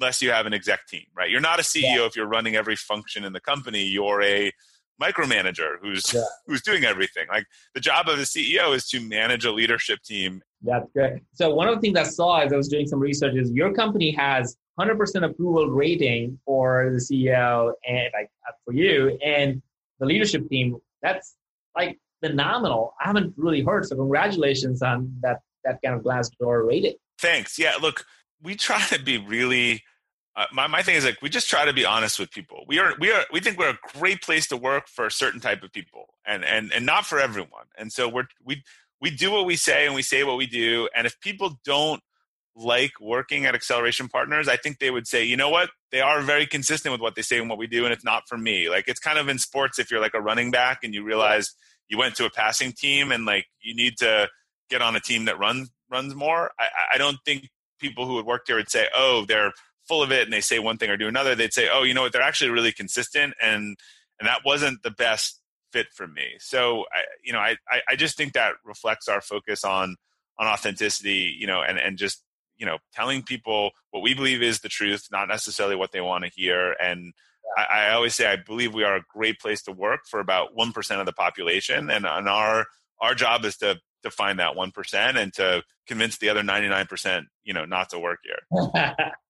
unless 0.00 0.20
you 0.22 0.30
have 0.30 0.46
an 0.46 0.54
exec 0.54 0.86
team 0.86 1.04
right 1.16 1.30
you're 1.30 1.40
not 1.40 1.58
a 1.58 1.62
ceo 1.62 1.82
yeah. 1.82 2.06
if 2.06 2.16
you're 2.16 2.26
running 2.26 2.56
every 2.56 2.76
function 2.76 3.24
in 3.24 3.32
the 3.32 3.40
company 3.40 3.84
you're 3.84 4.22
a 4.22 4.52
micromanager 5.02 5.76
who's 5.82 6.12
yeah. 6.14 6.22
who's 6.46 6.62
doing 6.62 6.84
everything 6.84 7.26
like 7.28 7.46
the 7.74 7.80
job 7.80 8.08
of 8.08 8.16
the 8.16 8.24
ceo 8.24 8.74
is 8.74 8.88
to 8.88 9.00
manage 9.00 9.44
a 9.44 9.52
leadership 9.52 10.00
team 10.02 10.40
that's 10.62 10.88
good 10.94 11.20
so 11.32 11.54
one 11.54 11.68
of 11.68 11.74
the 11.74 11.80
things 11.80 11.98
i 11.98 12.02
saw 12.02 12.40
as 12.40 12.52
i 12.52 12.56
was 12.56 12.68
doing 12.68 12.86
some 12.86 13.00
research 13.00 13.34
is 13.34 13.50
your 13.50 13.72
company 13.72 14.10
has 14.10 14.56
100% 14.80 15.24
approval 15.24 15.68
rating 15.68 16.38
for 16.44 16.90
the 16.90 16.98
ceo 16.98 17.72
and 17.86 18.10
like 18.12 18.28
uh, 18.48 18.52
for 18.64 18.72
you 18.72 19.18
and 19.24 19.60
the 20.00 20.06
leadership 20.06 20.48
team 20.48 20.76
that's 21.02 21.36
like 21.76 21.98
phenomenal. 22.24 22.94
I 23.00 23.06
haven't 23.06 23.34
really 23.36 23.62
heard. 23.62 23.86
So 23.86 23.96
congratulations 23.96 24.82
on 24.82 25.14
that 25.20 25.40
that 25.64 25.78
kind 25.82 25.96
of 25.96 26.02
glass 26.02 26.28
door 26.40 26.64
rating. 26.64 26.94
Thanks. 27.18 27.58
Yeah, 27.58 27.74
look, 27.80 28.04
we 28.42 28.54
try 28.54 28.80
to 28.86 29.02
be 29.02 29.18
really 29.18 29.82
uh, 30.36 30.46
my, 30.52 30.66
my 30.66 30.82
thing 30.82 30.96
is 30.96 31.04
like 31.04 31.22
we 31.22 31.28
just 31.28 31.48
try 31.48 31.64
to 31.64 31.72
be 31.72 31.84
honest 31.84 32.18
with 32.18 32.30
people. 32.30 32.64
We 32.66 32.78
are 32.78 32.94
we 32.98 33.12
are 33.12 33.24
we 33.32 33.40
think 33.40 33.58
we're 33.58 33.70
a 33.70 33.78
great 33.98 34.20
place 34.22 34.48
to 34.48 34.56
work 34.56 34.88
for 34.88 35.06
a 35.06 35.10
certain 35.10 35.40
type 35.40 35.62
of 35.62 35.72
people 35.72 36.14
and 36.26 36.44
and 36.44 36.72
and 36.72 36.84
not 36.84 37.06
for 37.06 37.20
everyone. 37.20 37.66
And 37.78 37.92
so 37.92 38.08
we're 38.08 38.26
we 38.44 38.64
we 39.00 39.10
do 39.10 39.30
what 39.30 39.46
we 39.46 39.56
say 39.56 39.86
and 39.86 39.94
we 39.94 40.02
say 40.02 40.24
what 40.24 40.36
we 40.36 40.46
do. 40.46 40.88
And 40.96 41.06
if 41.06 41.20
people 41.20 41.60
don't 41.64 42.02
like 42.56 42.92
working 43.00 43.46
at 43.46 43.54
acceleration 43.54 44.08
partners 44.08 44.46
i 44.46 44.56
think 44.56 44.78
they 44.78 44.90
would 44.90 45.08
say 45.08 45.24
you 45.24 45.36
know 45.36 45.50
what 45.50 45.70
they 45.90 46.00
are 46.00 46.20
very 46.20 46.46
consistent 46.46 46.92
with 46.92 47.00
what 47.00 47.16
they 47.16 47.22
say 47.22 47.38
and 47.38 47.48
what 47.48 47.58
we 47.58 47.66
do 47.66 47.84
and 47.84 47.92
it's 47.92 48.04
not 48.04 48.28
for 48.28 48.38
me 48.38 48.68
like 48.68 48.86
it's 48.86 49.00
kind 49.00 49.18
of 49.18 49.28
in 49.28 49.38
sports 49.38 49.78
if 49.78 49.90
you're 49.90 50.00
like 50.00 50.14
a 50.14 50.20
running 50.20 50.52
back 50.52 50.84
and 50.84 50.94
you 50.94 51.02
realize 51.02 51.52
you 51.88 51.98
went 51.98 52.14
to 52.14 52.24
a 52.24 52.30
passing 52.30 52.72
team 52.72 53.10
and 53.10 53.24
like 53.24 53.46
you 53.60 53.74
need 53.74 53.96
to 53.96 54.28
get 54.70 54.80
on 54.80 54.94
a 54.94 55.00
team 55.00 55.24
that 55.24 55.36
runs 55.36 55.68
runs 55.90 56.14
more 56.14 56.52
i, 56.60 56.68
I 56.94 56.98
don't 56.98 57.18
think 57.24 57.48
people 57.84 58.06
who 58.06 58.14
would 58.14 58.26
work 58.26 58.46
there 58.46 58.56
would 58.56 58.70
say 58.70 58.88
oh 58.96 59.24
they're 59.26 59.52
full 59.86 60.02
of 60.02 60.10
it 60.10 60.22
and 60.22 60.32
they 60.32 60.40
say 60.40 60.58
one 60.58 60.78
thing 60.78 60.90
or 60.90 60.96
do 60.96 61.08
another 61.08 61.34
they'd 61.34 61.52
say 61.52 61.68
oh 61.72 61.82
you 61.82 61.94
know 61.94 62.02
what? 62.02 62.12
They're 62.12 62.22
actually 62.22 62.50
really 62.50 62.72
consistent 62.72 63.34
and 63.40 63.76
and 64.18 64.28
that 64.28 64.40
wasn't 64.44 64.82
the 64.82 64.90
best 64.90 65.40
fit 65.72 65.88
for 65.94 66.06
me. 66.06 66.26
So 66.38 66.84
i 66.92 67.02
you 67.22 67.32
know 67.32 67.40
i 67.40 67.56
i 67.88 67.96
just 67.96 68.16
think 68.16 68.32
that 68.32 68.54
reflects 68.64 69.08
our 69.08 69.20
focus 69.20 69.64
on 69.64 69.96
on 70.38 70.46
authenticity 70.46 71.34
you 71.38 71.46
know 71.46 71.62
and 71.62 71.78
and 71.78 71.98
just 71.98 72.22
you 72.56 72.66
know 72.66 72.78
telling 72.94 73.22
people 73.22 73.70
what 73.90 74.02
we 74.02 74.14
believe 74.14 74.42
is 74.42 74.60
the 74.60 74.68
truth 74.68 75.08
not 75.12 75.28
necessarily 75.28 75.76
what 75.76 75.92
they 75.92 76.00
want 76.00 76.24
to 76.24 76.30
hear. 76.34 76.74
And 76.80 77.12
I, 77.58 77.64
I, 77.64 77.92
always 77.92 78.14
say 78.14 78.26
i 78.26 78.36
believe 78.36 78.72
we 78.72 78.84
are 78.84 78.96
a 78.96 79.04
great 79.12 79.38
place 79.38 79.62
to 79.64 79.72
work 79.72 80.00
for 80.10 80.18
about 80.18 80.56
1% 80.56 81.00
of 81.00 81.06
the 81.06 81.12
population 81.12 81.90
and, 81.90 82.06
and 82.06 82.28
our 82.28 82.66
our 83.00 83.14
job 83.14 83.44
is 83.44 83.56
to 83.58 83.78
to 84.04 84.10
find 84.10 84.38
that 84.38 84.54
1% 84.54 85.16
and 85.16 85.32
to 85.34 85.62
convince 85.86 86.18
the 86.18 86.28
other 86.28 86.42
99% 86.42 87.24
you 87.44 87.52
know 87.52 87.64
not 87.64 87.90
to 87.90 87.98
work 87.98 88.20
here 88.22 88.62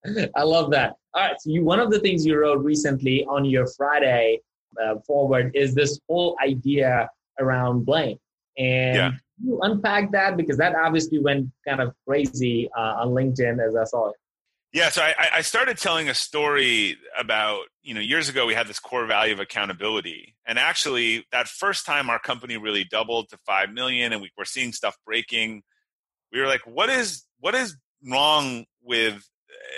i 0.37 0.43
love 0.43 0.71
that 0.71 0.95
all 1.15 1.23
right 1.23 1.37
so 1.41 1.51
you 1.51 1.65
one 1.65 1.81
of 1.81 1.91
the 1.91 1.99
things 1.99 2.25
you 2.25 2.39
wrote 2.39 2.63
recently 2.63 3.25
on 3.25 3.45
your 3.45 3.67
friday 3.67 4.39
uh, 4.81 4.95
forward 5.07 5.51
is 5.55 5.75
this 5.75 5.99
whole 6.09 6.37
idea 6.45 7.09
around 7.41 7.85
blame 7.85 8.19
and 8.57 8.97
yeah. 8.97 9.11
you 9.43 9.59
unpack 9.63 10.13
that 10.13 10.37
because 10.37 10.57
that 10.59 10.75
obviously 10.77 11.19
went 11.19 11.49
kind 11.67 11.81
of 11.81 11.93
crazy 12.07 12.69
uh, 12.77 13.03
on 13.03 13.09
LinkedIn 13.09 13.65
as 13.67 13.75
I 13.75 13.85
saw 13.85 14.11
it. 14.11 14.17
Yeah, 14.75 14.89
so 14.91 15.03
I, 15.03 15.15
I 15.35 15.41
started 15.43 15.79
telling 15.79 16.09
a 16.09 16.15
story 16.15 16.97
about, 17.17 17.61
you 17.85 17.95
know, 17.95 18.01
years 18.01 18.29
ago 18.29 18.45
we 18.45 18.55
had 18.55 18.67
this 18.67 18.81
core 18.81 19.07
value 19.07 19.33
of 19.33 19.39
accountability. 19.39 20.35
And 20.45 20.59
actually, 20.59 21.25
that 21.31 21.47
first 21.47 21.87
time 21.87 22.11
our 22.11 22.19
company 22.19 22.57
really 22.57 22.83
doubled 22.83 23.29
to 23.29 23.39
5 23.47 23.71
million 23.71 24.13
and 24.13 24.21
we 24.21 24.33
were 24.37 24.45
seeing 24.45 24.73
stuff 24.73 24.97
breaking, 25.07 25.63
we 26.33 26.41
were 26.41 26.49
like, 26.49 26.63
what 26.67 26.91
is 26.91 27.23
what 27.39 27.55
is 27.55 27.77
wrong 28.05 28.65
with 28.83 29.23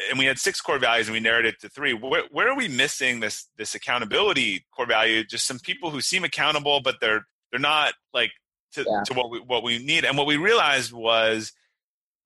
and 0.08 0.18
we 0.18 0.24
had 0.24 0.38
six 0.38 0.62
core 0.62 0.78
values 0.78 1.08
and 1.08 1.12
we 1.12 1.20
narrowed 1.20 1.44
it 1.44 1.60
to 1.60 1.68
three. 1.68 1.92
Where, 1.92 2.24
where 2.30 2.48
are 2.48 2.56
we 2.56 2.66
missing 2.66 3.20
this 3.20 3.46
this 3.58 3.74
accountability 3.74 4.64
core 4.74 4.86
value? 4.86 5.24
Just 5.24 5.46
some 5.46 5.58
people 5.58 5.90
who 5.90 6.00
seem 6.00 6.24
accountable, 6.24 6.80
but 6.80 6.96
they're 7.02 7.26
they're 7.50 7.60
not 7.60 7.92
like 8.14 8.30
to, 8.72 8.84
yeah. 8.88 9.02
to 9.04 9.12
what 9.12 9.30
we 9.30 9.40
what 9.40 9.62
we 9.62 9.78
need. 9.78 10.06
And 10.06 10.16
what 10.16 10.26
we 10.26 10.38
realized 10.38 10.94
was 10.94 11.52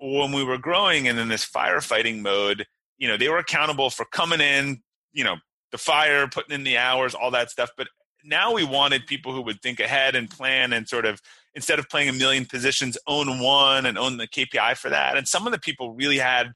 when 0.00 0.32
we 0.32 0.44
were 0.44 0.58
growing 0.58 1.08
and 1.08 1.18
in 1.18 1.28
this 1.28 1.44
firefighting 1.44 2.20
mode, 2.20 2.66
you 2.98 3.08
know, 3.08 3.16
they 3.16 3.28
were 3.28 3.38
accountable 3.38 3.90
for 3.90 4.04
coming 4.04 4.40
in, 4.40 4.82
you 5.12 5.24
know, 5.24 5.36
the 5.72 5.78
fire, 5.78 6.26
putting 6.28 6.54
in 6.54 6.64
the 6.64 6.78
hours, 6.78 7.14
all 7.14 7.30
that 7.30 7.50
stuff. 7.50 7.70
But 7.76 7.88
now 8.24 8.52
we 8.52 8.64
wanted 8.64 9.06
people 9.06 9.32
who 9.32 9.42
would 9.42 9.62
think 9.62 9.80
ahead 9.80 10.14
and 10.14 10.28
plan 10.30 10.72
and 10.72 10.88
sort 10.88 11.06
of 11.06 11.20
instead 11.54 11.78
of 11.78 11.88
playing 11.88 12.08
a 12.08 12.12
million 12.12 12.44
positions, 12.44 12.98
own 13.06 13.40
one 13.40 13.86
and 13.86 13.98
own 13.98 14.16
the 14.16 14.26
KPI 14.26 14.76
for 14.76 14.90
that. 14.90 15.16
And 15.16 15.26
some 15.26 15.46
of 15.46 15.52
the 15.52 15.58
people 15.58 15.92
really 15.92 16.18
had 16.18 16.52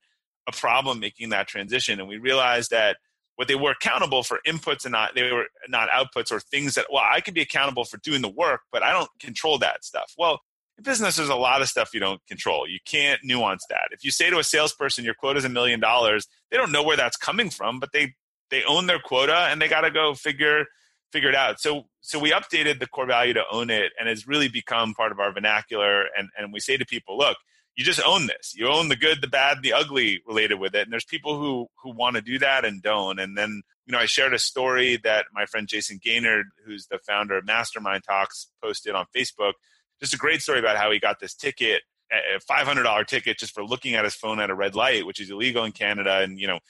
a 0.47 0.53
problem 0.53 1.01
making 1.01 1.31
that 1.31 1.49
transition. 1.49 1.99
And 2.01 2.09
we 2.09 2.19
realized 2.19 2.71
that 2.71 2.99
what 3.37 3.49
they 3.49 3.55
were 3.55 3.73
accountable 3.73 4.23
for 4.23 4.41
inputs 4.47 4.85
and 4.85 4.93
not 4.93 5.15
they 5.15 5.31
were 5.33 5.47
not 5.69 5.89
outputs 5.91 6.31
or 6.31 6.39
things 6.39 6.75
that 6.75 6.87
well 6.93 7.03
I 7.05 7.21
could 7.21 7.35
be 7.35 7.41
accountable 7.41 7.85
for 7.85 7.99
doing 7.99 8.23
the 8.23 8.29
work, 8.29 8.61
but 8.71 8.83
I 8.83 8.93
don't 8.93 9.11
control 9.19 9.59
that 9.59 9.85
stuff. 9.85 10.13
Well, 10.17 10.41
in 10.79 10.85
business, 10.85 11.17
there's 11.17 11.29
a 11.29 11.35
lot 11.35 11.63
of 11.63 11.69
stuff 11.69 11.95
you 11.95 12.01
don't 12.01 12.25
control. 12.27 12.69
You 12.69 12.79
can't 12.85 13.21
nuance 13.25 13.65
that. 13.69 13.89
If 13.93 14.05
you 14.05 14.11
say 14.11 14.31
to 14.31 14.39
a 14.39 14.45
salesperson 14.45 15.05
your 15.05 15.15
quota 15.15 15.39
is 15.39 15.45
a 15.45 15.49
million 15.49 15.81
dollars, 15.81 16.27
they 16.51 16.57
don't 16.57 16.73
know 16.73 16.83
where 16.83 16.97
that's 16.97 17.17
coming 17.17 17.51
from, 17.51 17.81
but 17.81 17.93
they 17.93 18.15
they 18.51 18.63
own 18.65 18.87
their 18.87 18.99
quota 18.99 19.49
and 19.51 19.61
they 19.61 19.69
got 19.69 19.83
to 19.83 19.91
go 19.91 20.15
figure 20.15 20.67
figure 21.13 21.29
it 21.29 21.35
out. 21.35 21.61
So 21.61 21.85
so 22.01 22.19
we 22.19 22.33
updated 22.33 22.81
the 22.81 22.87
core 22.87 23.07
value 23.07 23.35
to 23.35 23.45
own 23.51 23.71
it, 23.71 23.93
and 23.99 24.09
it's 24.09 24.27
really 24.27 24.49
become 24.49 24.95
part 24.95 25.13
of 25.13 25.21
our 25.21 25.33
vernacular. 25.33 26.07
And 26.17 26.29
and 26.37 26.53
we 26.53 26.61
say 26.61 26.77
to 26.77 26.85
people, 26.85 27.17
look, 27.17 27.37
you 27.77 27.85
just 27.85 28.05
own 28.05 28.27
this. 28.27 28.55
You 28.57 28.69
own 28.69 28.89
the 28.89 28.97
good, 28.97 29.21
the 29.21 29.29
bad, 29.29 29.63
the 29.63 29.73
ugly 29.73 30.23
related 30.27 30.57
with 30.57 30.75
it. 30.75 30.83
And 30.83 30.93
there's 30.93 31.05
people 31.05 31.39
who 31.39 31.69
who 31.83 31.93
want 31.93 32.17
to 32.17 32.23
do 32.23 32.39
that 32.41 32.65
and 32.65 32.83
don't. 32.83 33.21
And 33.21 33.39
then 33.39 33.63
you 33.87 33.93
know 33.93 33.99
I 33.99 34.07
shared 34.07 34.35
a 34.35 34.39
story 34.39 34.99
that 35.05 35.27
my 35.33 35.47
friend 35.47 35.69
Jayson 35.69 36.01
Gaynor, 36.03 36.45
who's 36.67 36.89
the 36.89 36.99
founder 36.99 37.39
of 37.39 37.47
Mastermind 37.47 38.03
Talks, 38.03 38.49
posted 38.61 38.95
on 38.95 39.07
Facebook 39.17 39.53
just 40.01 40.15
a 40.15 40.19
great 40.19 40.43
story 40.43 40.59
about 40.59 40.77
how 40.77 40.91
he 40.91 40.99
got 40.99 41.21
this 41.21 41.35
ticket, 41.35 41.83
a 42.13 42.41
$500 42.41 43.07
ticket 43.07 43.39
just 43.39 43.55
for 43.55 43.65
looking 43.65 43.95
at 43.95 44.05
his 44.05 44.15
phone 44.15 44.41
at 44.41 44.51
a 44.51 44.55
red 44.55 44.75
light, 44.75 45.07
which 45.07 45.21
is 45.21 45.31
illegal 45.31 45.65
in 45.65 45.73
Canada. 45.73 46.21
And, 46.21 46.39
you 46.39 46.47
know, 46.47 46.61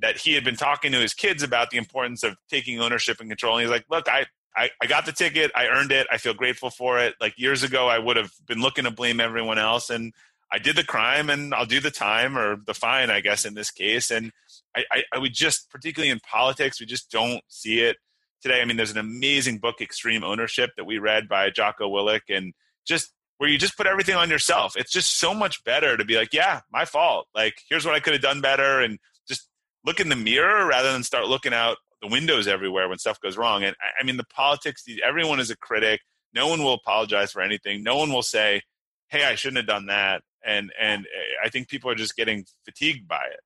that 0.00 0.18
he 0.18 0.34
had 0.34 0.44
been 0.44 0.56
talking 0.56 0.92
to 0.92 0.98
his 0.98 1.14
kids 1.14 1.42
about 1.42 1.70
the 1.70 1.76
importance 1.76 2.22
of 2.22 2.36
taking 2.48 2.80
ownership 2.80 3.20
and 3.20 3.28
control. 3.28 3.56
And 3.56 3.62
he's 3.62 3.70
like, 3.70 3.84
look, 3.90 4.08
I, 4.08 4.26
I, 4.56 4.70
I 4.80 4.86
got 4.86 5.06
the 5.06 5.12
ticket. 5.12 5.50
I 5.54 5.66
earned 5.66 5.92
it. 5.92 6.06
I 6.10 6.18
feel 6.18 6.34
grateful 6.34 6.70
for 6.70 6.98
it. 6.98 7.14
Like 7.20 7.34
years 7.36 7.62
ago, 7.62 7.88
I 7.88 7.98
would 7.98 8.16
have 8.16 8.32
been 8.46 8.60
looking 8.60 8.84
to 8.84 8.90
blame 8.90 9.20
everyone 9.20 9.58
else. 9.58 9.90
And 9.90 10.12
I 10.52 10.58
did 10.58 10.76
the 10.76 10.84
crime 10.84 11.30
and 11.30 11.54
I'll 11.54 11.66
do 11.66 11.80
the 11.80 11.90
time 11.90 12.38
or 12.38 12.56
the 12.64 12.74
fine, 12.74 13.10
I 13.10 13.20
guess, 13.20 13.44
in 13.44 13.54
this 13.54 13.70
case. 13.70 14.10
And 14.10 14.32
I, 14.76 14.84
I, 14.90 15.02
I 15.14 15.18
would 15.18 15.34
just, 15.34 15.70
particularly 15.70 16.10
in 16.10 16.20
politics, 16.20 16.80
we 16.80 16.86
just 16.86 17.10
don't 17.10 17.42
see 17.48 17.80
it 17.80 17.96
today. 18.44 18.60
I 18.60 18.64
mean, 18.64 18.76
there's 18.76 18.92
an 18.92 18.98
amazing 18.98 19.58
book, 19.58 19.80
Extreme 19.80 20.22
Ownership, 20.22 20.70
that 20.76 20.84
we 20.84 20.98
read 20.98 21.28
by 21.28 21.50
Jocko 21.50 21.88
Willink, 21.90 22.20
and 22.28 22.52
just 22.86 23.12
where 23.38 23.50
you 23.50 23.58
just 23.58 23.76
put 23.76 23.86
everything 23.86 24.14
on 24.14 24.30
yourself. 24.30 24.76
It's 24.76 24.92
just 24.92 25.18
so 25.18 25.34
much 25.34 25.64
better 25.64 25.96
to 25.96 26.04
be 26.04 26.16
like, 26.16 26.32
yeah, 26.32 26.60
my 26.70 26.84
fault. 26.84 27.26
Like, 27.34 27.54
here's 27.68 27.84
what 27.84 27.94
I 27.94 28.00
could 28.00 28.12
have 28.12 28.22
done 28.22 28.40
better, 28.40 28.80
and 28.80 28.98
just 29.26 29.48
look 29.84 29.98
in 29.98 30.10
the 30.10 30.16
mirror 30.16 30.66
rather 30.66 30.92
than 30.92 31.02
start 31.02 31.26
looking 31.26 31.54
out 31.54 31.78
the 32.02 32.08
windows 32.08 32.46
everywhere 32.46 32.88
when 32.88 32.98
stuff 32.98 33.18
goes 33.20 33.36
wrong. 33.36 33.64
And 33.64 33.74
I 33.98 34.04
mean, 34.04 34.18
the 34.18 34.24
politics, 34.24 34.84
everyone 35.02 35.40
is 35.40 35.50
a 35.50 35.56
critic. 35.56 36.00
No 36.34 36.46
one 36.48 36.62
will 36.62 36.74
apologize 36.74 37.32
for 37.32 37.40
anything. 37.40 37.82
No 37.82 37.96
one 37.96 38.12
will 38.12 38.22
say, 38.22 38.60
hey, 39.08 39.24
I 39.24 39.34
shouldn't 39.34 39.58
have 39.58 39.66
done 39.66 39.86
that. 39.86 40.22
And 40.46 40.70
and 40.78 41.06
eh, 41.06 41.46
I 41.46 41.48
think 41.48 41.68
people 41.68 41.90
are 41.90 41.94
just 41.94 42.16
getting 42.16 42.44
fatigued 42.66 43.08
by 43.08 43.22
it. 43.32 43.40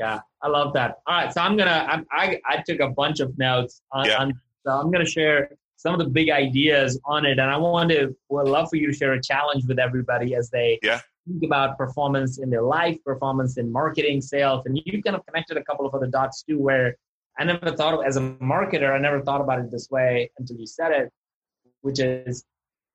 Yeah, 0.00 0.20
I 0.42 0.48
love 0.48 0.72
that. 0.72 1.00
All 1.06 1.14
right, 1.14 1.32
so 1.32 1.42
I'm 1.42 1.58
gonna 1.58 1.86
I'm, 1.86 2.06
i 2.10 2.40
I 2.46 2.62
took 2.66 2.80
a 2.80 2.88
bunch 2.88 3.20
of 3.20 3.36
notes 3.36 3.82
on, 3.92 4.06
yeah. 4.06 4.16
on, 4.16 4.40
so 4.64 4.72
I'm 4.72 4.90
gonna 4.90 5.04
share 5.04 5.50
some 5.76 5.92
of 5.92 5.98
the 5.98 6.08
big 6.08 6.30
ideas 6.30 6.98
on 7.04 7.26
it, 7.26 7.32
and 7.38 7.50
I 7.50 7.58
want 7.58 7.90
to 7.90 8.16
would 8.30 8.48
love 8.48 8.70
for 8.70 8.76
you 8.76 8.86
to 8.86 8.94
share 8.94 9.12
a 9.12 9.22
challenge 9.22 9.66
with 9.66 9.78
everybody 9.78 10.34
as 10.34 10.48
they 10.48 10.78
yeah. 10.82 11.00
think 11.28 11.44
about 11.44 11.76
performance 11.76 12.38
in 12.38 12.48
their 12.48 12.62
life, 12.62 12.96
performance 13.04 13.58
in 13.58 13.70
marketing, 13.70 14.22
sales, 14.22 14.64
and 14.64 14.80
you 14.82 15.02
kind 15.02 15.16
of 15.16 15.26
connected 15.26 15.58
a 15.58 15.64
couple 15.64 15.84
of 15.84 15.94
other 15.94 16.06
dots 16.06 16.44
too, 16.44 16.58
where 16.58 16.96
I 17.38 17.44
never 17.44 17.70
thought 17.76 17.92
of 17.92 18.04
as 18.06 18.16
a 18.16 18.20
marketer, 18.20 18.94
I 18.94 18.98
never 18.98 19.20
thought 19.20 19.42
about 19.42 19.58
it 19.58 19.70
this 19.70 19.90
way 19.90 20.30
until 20.38 20.56
you 20.56 20.66
said 20.66 20.92
it, 20.92 21.12
which 21.82 22.00
is 22.00 22.42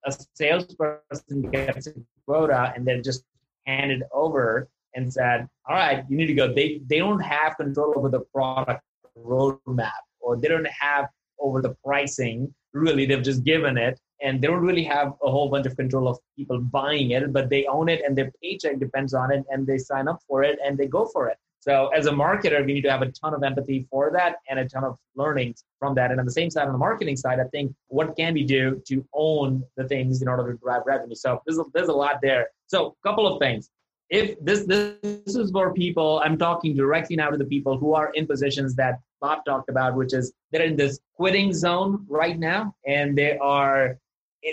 a 0.04 0.12
salesperson 0.34 1.42
gets 1.52 1.86
a 1.86 1.92
quota 2.26 2.72
and 2.74 2.84
then 2.84 3.04
just 3.04 3.24
hand 3.64 3.92
it 3.92 4.02
over 4.12 4.68
and 4.96 5.12
said, 5.12 5.46
all 5.68 5.76
right, 5.76 6.04
you 6.08 6.16
need 6.16 6.26
to 6.26 6.34
go. 6.34 6.52
They, 6.52 6.80
they 6.86 6.98
don't 6.98 7.20
have 7.20 7.56
control 7.56 7.94
over 7.96 8.08
the 8.08 8.20
product 8.34 8.82
roadmap 9.16 9.92
or 10.20 10.36
they 10.36 10.48
don't 10.48 10.66
have 10.66 11.08
over 11.38 11.62
the 11.62 11.76
pricing. 11.84 12.52
Really, 12.72 13.06
they've 13.06 13.22
just 13.22 13.44
given 13.44 13.78
it 13.78 14.00
and 14.22 14.40
they 14.40 14.48
don't 14.48 14.60
really 14.60 14.84
have 14.84 15.12
a 15.22 15.30
whole 15.30 15.48
bunch 15.48 15.66
of 15.66 15.76
control 15.76 16.08
of 16.08 16.18
people 16.36 16.58
buying 16.60 17.12
it, 17.12 17.32
but 17.32 17.48
they 17.50 17.66
own 17.66 17.88
it 17.88 18.02
and 18.04 18.16
their 18.16 18.32
paycheck 18.42 18.78
depends 18.78 19.14
on 19.14 19.30
it 19.30 19.44
and 19.50 19.66
they 19.66 19.78
sign 19.78 20.08
up 20.08 20.20
for 20.26 20.42
it 20.42 20.58
and 20.64 20.76
they 20.76 20.86
go 20.86 21.06
for 21.06 21.28
it. 21.28 21.36
So 21.60 21.88
as 21.88 22.06
a 22.06 22.12
marketer, 22.12 22.64
we 22.64 22.74
need 22.74 22.82
to 22.82 22.90
have 22.90 23.02
a 23.02 23.10
ton 23.10 23.34
of 23.34 23.42
empathy 23.42 23.88
for 23.90 24.12
that 24.12 24.36
and 24.48 24.60
a 24.60 24.68
ton 24.68 24.84
of 24.84 24.98
learnings 25.16 25.64
from 25.80 25.96
that. 25.96 26.12
And 26.12 26.20
on 26.20 26.26
the 26.26 26.32
same 26.32 26.48
side, 26.48 26.66
on 26.68 26.72
the 26.72 26.78
marketing 26.78 27.16
side, 27.16 27.40
I 27.40 27.44
think 27.48 27.74
what 27.88 28.16
can 28.16 28.34
we 28.34 28.44
do 28.44 28.80
to 28.86 29.04
own 29.12 29.64
the 29.76 29.88
things 29.88 30.22
in 30.22 30.28
order 30.28 30.52
to 30.52 30.58
drive 30.58 30.82
revenue? 30.86 31.16
So 31.16 31.42
there's 31.44 31.58
a, 31.58 31.64
there's 31.74 31.88
a 31.88 31.92
lot 31.92 32.20
there. 32.22 32.50
So 32.68 32.94
a 33.04 33.08
couple 33.08 33.26
of 33.26 33.40
things 33.40 33.68
if 34.08 34.38
this 34.40 34.64
this 34.64 35.34
is 35.34 35.50
for 35.50 35.72
people 35.74 36.20
i'm 36.24 36.38
talking 36.38 36.76
directly 36.76 37.16
now 37.16 37.28
to 37.28 37.36
the 37.36 37.44
people 37.44 37.76
who 37.76 37.94
are 37.94 38.12
in 38.14 38.26
positions 38.26 38.74
that 38.76 39.00
bob 39.20 39.40
talked 39.44 39.68
about 39.68 39.96
which 39.96 40.14
is 40.14 40.32
they're 40.52 40.62
in 40.62 40.76
this 40.76 41.00
quitting 41.16 41.52
zone 41.52 42.06
right 42.08 42.38
now 42.38 42.74
and 42.86 43.18
they 43.18 43.36
are 43.38 43.98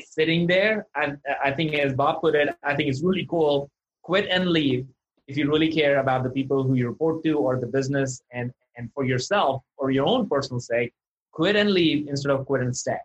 sitting 0.07 0.47
there. 0.47 0.87
And 0.95 1.17
i 1.43 1.51
think 1.51 1.75
as 1.75 1.93
bob 1.93 2.21
put 2.21 2.35
it 2.35 2.55
i 2.63 2.75
think 2.75 2.89
it's 2.89 3.03
really 3.03 3.27
cool. 3.29 3.69
Quit 4.01 4.27
and 4.29 4.49
leave 4.49 4.85
if 5.27 5.37
you 5.37 5.49
really 5.49 5.71
care 5.71 5.99
about 5.99 6.23
the 6.23 6.29
people 6.29 6.63
who 6.63 6.73
you 6.73 6.87
report 6.89 7.23
to 7.23 7.37
or 7.37 7.59
the 7.59 7.67
business 7.67 8.21
and 8.31 8.51
and 8.75 8.91
for 8.93 9.05
yourself 9.05 9.61
or 9.77 9.91
your 9.91 10.05
own 10.05 10.27
personal 10.27 10.59
sake 10.59 10.93
quit 11.31 11.55
and 11.55 11.71
leave 11.71 12.07
instead 12.07 12.31
of 12.31 12.45
quit 12.45 12.61
and 12.61 12.75
stay. 12.75 12.97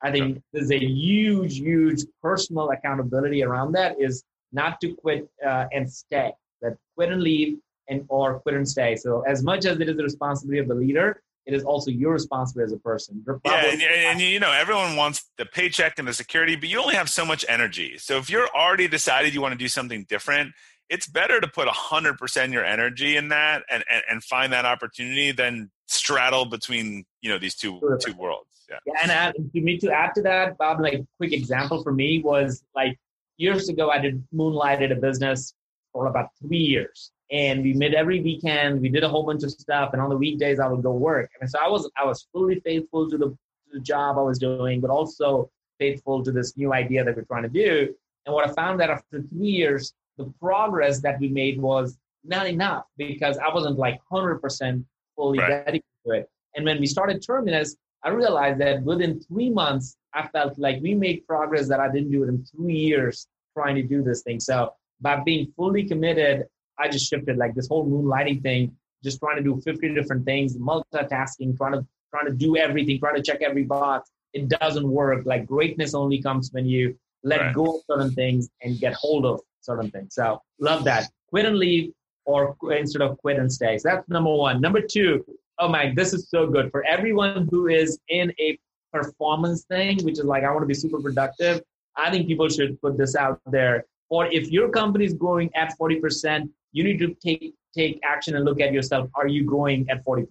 I 0.00 0.12
think 0.12 0.42
there's 0.52 0.70
a 0.70 0.78
huge 0.78 1.58
huge 1.58 2.04
personal 2.22 2.70
accountability 2.70 3.42
around 3.42 3.72
that 3.72 3.96
is 3.98 4.22
not 4.52 4.80
to 4.80 4.94
quit 4.94 5.28
uh, 5.46 5.66
and 5.72 5.90
stay, 5.90 6.32
that 6.62 6.76
quit 6.96 7.10
and 7.10 7.22
leave 7.22 7.58
and 7.88 8.04
or 8.08 8.40
quit 8.40 8.54
and 8.54 8.68
stay. 8.68 8.96
So 8.96 9.22
as 9.22 9.42
much 9.42 9.64
as 9.64 9.80
it 9.80 9.88
is 9.88 9.96
the 9.96 10.02
responsibility 10.02 10.60
of 10.60 10.68
the 10.68 10.74
leader, 10.74 11.22
it 11.46 11.54
is 11.54 11.64
also 11.64 11.90
your 11.90 12.12
responsibility 12.12 12.72
as 12.72 12.76
a 12.76 12.80
person. 12.80 13.24
Yeah, 13.44 13.64
and, 13.64 13.82
and, 13.82 14.20
you 14.20 14.38
know 14.38 14.52
everyone 14.52 14.96
wants 14.96 15.30
the 15.38 15.46
paycheck 15.46 15.98
and 15.98 16.06
the 16.06 16.12
security, 16.12 16.56
but 16.56 16.68
you 16.68 16.78
only 16.80 16.94
have 16.94 17.08
so 17.08 17.24
much 17.24 17.44
energy. 17.48 17.96
So 17.98 18.18
if 18.18 18.28
you're 18.28 18.48
already 18.48 18.86
decided 18.86 19.32
you 19.32 19.40
want 19.40 19.52
to 19.52 19.58
do 19.58 19.68
something 19.68 20.04
different, 20.08 20.52
it's 20.90 21.06
better 21.06 21.40
to 21.40 21.48
put 21.48 21.68
100% 21.68 22.52
your 22.52 22.64
energy 22.64 23.16
in 23.16 23.28
that 23.28 23.62
and, 23.70 23.84
and, 23.90 24.02
and 24.10 24.24
find 24.24 24.52
that 24.52 24.64
opportunity 24.64 25.32
than 25.32 25.70
straddle 25.86 26.44
between 26.44 27.04
you 27.22 27.30
know 27.30 27.38
these 27.38 27.54
two 27.54 27.80
two 27.98 28.12
worlds 28.12 28.66
yeah, 28.68 28.76
yeah 28.84 28.92
and 29.02 29.10
add, 29.10 29.34
to 29.34 29.60
me 29.62 29.78
to 29.78 29.90
add 29.90 30.14
to 30.14 30.20
that 30.20 30.56
bob 30.58 30.80
like 30.80 31.02
quick 31.16 31.32
example 31.32 31.82
for 31.82 31.92
me 31.92 32.20
was 32.22 32.62
like 32.74 32.98
years 33.38 33.68
ago, 33.68 33.90
I 33.90 33.98
did 33.98 34.22
moonlighted 34.34 34.92
a 34.92 34.96
business 34.96 35.54
for 35.92 36.06
about 36.06 36.28
three 36.40 36.58
years. 36.58 37.10
And 37.30 37.62
we 37.62 37.72
met 37.72 37.94
every 37.94 38.20
weekend. 38.20 38.80
We 38.80 38.88
did 38.88 39.04
a 39.04 39.08
whole 39.08 39.24
bunch 39.24 39.42
of 39.42 39.50
stuff. 39.50 39.90
And 39.92 40.02
on 40.02 40.08
the 40.08 40.16
weekdays, 40.16 40.60
I 40.60 40.66
would 40.66 40.82
go 40.82 40.92
work. 40.92 41.30
And 41.40 41.48
so 41.48 41.58
I 41.58 41.68
was, 41.68 41.90
I 41.96 42.04
was 42.04 42.26
fully 42.32 42.60
faithful 42.60 43.08
to 43.10 43.18
the, 43.18 43.26
to 43.28 43.38
the 43.72 43.80
job 43.80 44.18
I 44.18 44.22
was 44.22 44.38
doing, 44.38 44.80
but 44.80 44.90
also 44.90 45.50
faithful 45.78 46.22
to 46.24 46.32
this 46.32 46.56
new 46.56 46.72
idea 46.72 47.04
that 47.04 47.16
we're 47.16 47.22
trying 47.22 47.44
to 47.44 47.48
do. 47.48 47.94
And 48.26 48.34
what 48.34 48.48
I 48.48 48.52
found 48.52 48.80
that 48.80 48.90
after 48.90 49.22
three 49.22 49.48
years, 49.48 49.94
the 50.16 50.32
progress 50.40 51.00
that 51.00 51.20
we 51.20 51.28
made 51.28 51.60
was 51.60 51.98
not 52.24 52.46
enough 52.46 52.84
because 52.96 53.38
I 53.38 53.52
wasn't 53.52 53.78
like 53.78 54.00
100% 54.12 54.84
fully 55.16 55.38
right. 55.38 55.48
dedicated 55.48 55.82
to 56.06 56.12
it. 56.12 56.30
And 56.54 56.64
when 56.64 56.80
we 56.80 56.86
started 56.86 57.24
Terminus, 57.24 57.76
I 58.04 58.10
realized 58.10 58.60
that 58.60 58.82
within 58.82 59.20
three 59.20 59.50
months, 59.50 59.96
I 60.14 60.26
felt 60.28 60.58
like 60.58 60.80
we 60.82 60.94
made 60.94 61.26
progress 61.26 61.68
that 61.68 61.80
I 61.80 61.90
didn't 61.90 62.10
do 62.10 62.22
it 62.24 62.28
in 62.28 62.44
three 62.44 62.74
years 62.76 63.26
trying 63.54 63.74
to 63.76 63.82
do 63.82 64.02
this 64.02 64.22
thing. 64.22 64.40
So 64.40 64.72
by 65.00 65.20
being 65.20 65.52
fully 65.56 65.84
committed, 65.84 66.46
I 66.78 66.88
just 66.88 67.08
shifted 67.08 67.36
like 67.36 67.54
this 67.54 67.66
whole 67.68 67.86
moonlighting 67.86 68.42
thing, 68.42 68.76
just 69.02 69.18
trying 69.18 69.36
to 69.36 69.42
do 69.42 69.60
50 69.60 69.94
different 69.94 70.24
things, 70.24 70.56
multitasking, 70.56 71.56
trying 71.56 71.72
to 71.72 71.86
trying 72.10 72.26
to 72.26 72.32
do 72.32 72.56
everything, 72.56 72.98
trying 72.98 73.16
to 73.16 73.22
check 73.22 73.42
every 73.42 73.64
box. 73.64 74.10
It 74.32 74.48
doesn't 74.48 74.88
work. 74.88 75.26
Like 75.26 75.46
greatness 75.46 75.94
only 75.94 76.22
comes 76.22 76.50
when 76.52 76.66
you 76.66 76.96
let 77.22 77.40
Right. 77.40 77.54
go 77.54 77.76
of 77.76 77.82
certain 77.90 78.12
things 78.12 78.48
and 78.62 78.78
get 78.78 78.94
hold 78.94 79.26
of 79.26 79.40
certain 79.60 79.90
things. 79.90 80.14
So 80.14 80.40
love 80.58 80.84
that. 80.84 81.10
Quit 81.28 81.44
and 81.44 81.58
leave 81.58 81.92
or 82.24 82.56
instead 82.70 83.02
of 83.02 83.18
quit 83.18 83.38
and 83.38 83.52
stay. 83.52 83.76
So 83.78 83.88
that's 83.90 84.08
number 84.08 84.32
one. 84.32 84.60
Number 84.60 84.80
two, 84.80 85.24
oh 85.58 85.68
my, 85.68 85.92
this 85.94 86.12
is 86.12 86.28
so 86.28 86.46
good 86.46 86.70
for 86.70 86.84
everyone 86.84 87.48
who 87.50 87.68
is 87.68 87.98
in 88.08 88.32
a 88.40 88.58
performance 88.92 89.64
thing, 89.64 89.98
which 90.04 90.18
is 90.18 90.24
like, 90.24 90.44
I 90.44 90.50
want 90.50 90.62
to 90.62 90.66
be 90.66 90.74
super 90.74 91.00
productive. 91.00 91.62
I 91.96 92.10
think 92.10 92.26
people 92.26 92.48
should 92.48 92.80
put 92.80 92.96
this 92.96 93.16
out 93.16 93.40
there. 93.46 93.84
Or 94.08 94.26
if 94.26 94.50
your 94.50 94.70
company 94.70 95.04
is 95.04 95.14
growing 95.14 95.50
at 95.54 95.74
40%, 95.78 96.48
you 96.72 96.84
need 96.84 96.98
to 96.98 97.14
take 97.14 97.54
take 97.76 98.00
action 98.02 98.34
and 98.34 98.44
look 98.44 98.60
at 98.60 98.72
yourself. 98.72 99.10
Are 99.14 99.26
you 99.26 99.44
growing 99.44 99.88
at 99.90 100.04
40%? 100.04 100.26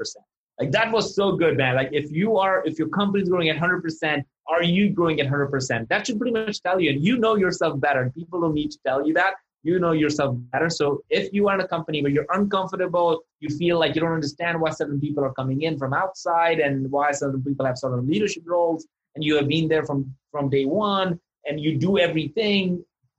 Like 0.60 0.72
that 0.72 0.92
was 0.92 1.16
so 1.16 1.34
good, 1.34 1.56
man. 1.56 1.76
Like 1.76 1.90
if 1.92 2.12
you 2.12 2.38
are, 2.38 2.66
if 2.66 2.80
your 2.80 2.90
company 2.90 3.24
is 3.24 3.30
growing 3.30 3.50
at 3.50 3.58
100%, 3.58 4.24
are 4.48 4.64
you 4.64 4.90
growing 4.90 5.22
at 5.22 5.28
100%? 5.28 5.88
That 5.90 6.08
should 6.08 6.18
pretty 6.20 6.34
much 6.34 6.62
tell 6.64 6.80
you. 6.80 6.90
And 6.90 7.04
you 7.04 7.18
know 7.18 7.36
yourself 7.36 7.80
better. 7.80 8.12
People 8.16 8.42
don't 8.42 8.56
need 8.56 8.72
to 8.72 8.80
tell 8.86 9.06
you 9.06 9.14
that. 9.14 9.36
You 9.68 9.80
know 9.80 9.92
yourself 9.92 10.38
better. 10.54 10.70
So 10.70 10.86
if 11.10 11.26
you 11.34 11.50
are 11.50 11.56
in 11.56 11.62
a 11.62 11.68
company 11.68 12.02
where 12.02 12.14
you're 12.16 12.32
uncomfortable, 12.40 13.10
you 13.42 13.50
feel 13.62 13.78
like 13.78 13.96
you 13.96 14.02
don't 14.02 14.18
understand 14.22 14.62
why 14.62 14.70
certain 14.70 15.00
people 15.06 15.24
are 15.26 15.34
coming 15.34 15.64
in 15.68 15.78
from 15.78 15.92
outside 15.94 16.60
and 16.60 16.90
why 16.90 17.12
certain 17.12 17.44
people 17.44 17.66
have 17.66 17.78
certain 17.78 18.08
leadership 18.08 18.44
roles, 18.46 18.88
and 19.14 19.24
you 19.28 19.36
have 19.36 19.48
been 19.56 19.68
there 19.68 19.86
from 19.90 20.00
from 20.32 20.50
day 20.58 20.66
one, 20.66 21.20
and 21.46 21.60
you 21.60 21.78
do 21.88 21.92
everything, 22.08 22.64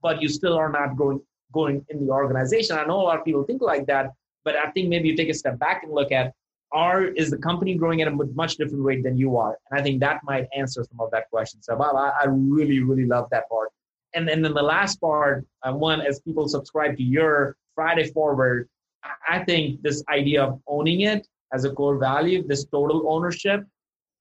but 0.01 0.23
you 0.23 0.27
still 0.27 0.55
are 0.63 0.71
not 0.79 0.97
going 0.97 1.19
going 1.53 1.85
in 1.89 1.97
the 2.03 2.11
organization. 2.11 2.73
I 2.77 2.85
know 2.89 2.99
a 3.03 3.05
lot 3.09 3.19
of 3.19 3.25
people 3.25 3.43
think 3.43 3.61
like 3.61 3.85
that, 3.91 4.05
but 4.43 4.55
I 4.55 4.71
think 4.71 4.89
maybe 4.89 5.07
you 5.09 5.15
take 5.15 5.29
a 5.29 5.39
step 5.43 5.59
back 5.59 5.83
and 5.83 5.93
look 5.93 6.11
at 6.11 6.33
are 6.71 7.03
is 7.21 7.29
the 7.29 7.37
company 7.37 7.75
growing 7.75 8.01
at 8.01 8.07
a 8.07 8.15
much 8.41 8.57
different 8.57 8.83
rate 8.83 9.03
than 9.03 9.17
you 9.17 9.37
are? 9.37 9.57
And 9.69 9.79
I 9.79 9.83
think 9.83 9.99
that 10.01 10.17
might 10.23 10.47
answer 10.55 10.83
some 10.83 10.99
of 10.99 11.09
that 11.11 11.29
question. 11.29 11.61
So 11.61 11.75
Bob, 11.75 11.95
I, 11.95 12.09
I 12.21 12.25
really, 12.27 12.79
really 12.79 13.05
love 13.05 13.27
that 13.31 13.49
part. 13.49 13.69
And 14.15 14.27
then, 14.27 14.41
the 14.41 14.49
last 14.49 14.99
part, 14.99 15.45
uh, 15.63 15.73
one, 15.73 16.01
as 16.01 16.19
people 16.21 16.47
subscribe 16.47 16.97
to 16.97 17.03
your 17.03 17.55
Friday 17.75 18.07
Forward, 18.11 18.67
I- 19.03 19.37
I 19.37 19.43
think 19.43 19.81
this 19.81 20.03
idea 20.09 20.43
of 20.43 20.61
owning 20.67 21.01
it 21.01 21.27
as 21.53 21.63
a 21.65 21.71
core 21.71 21.97
value, 21.97 22.43
this 22.45 22.65
total 22.65 23.07
ownership, 23.07 23.63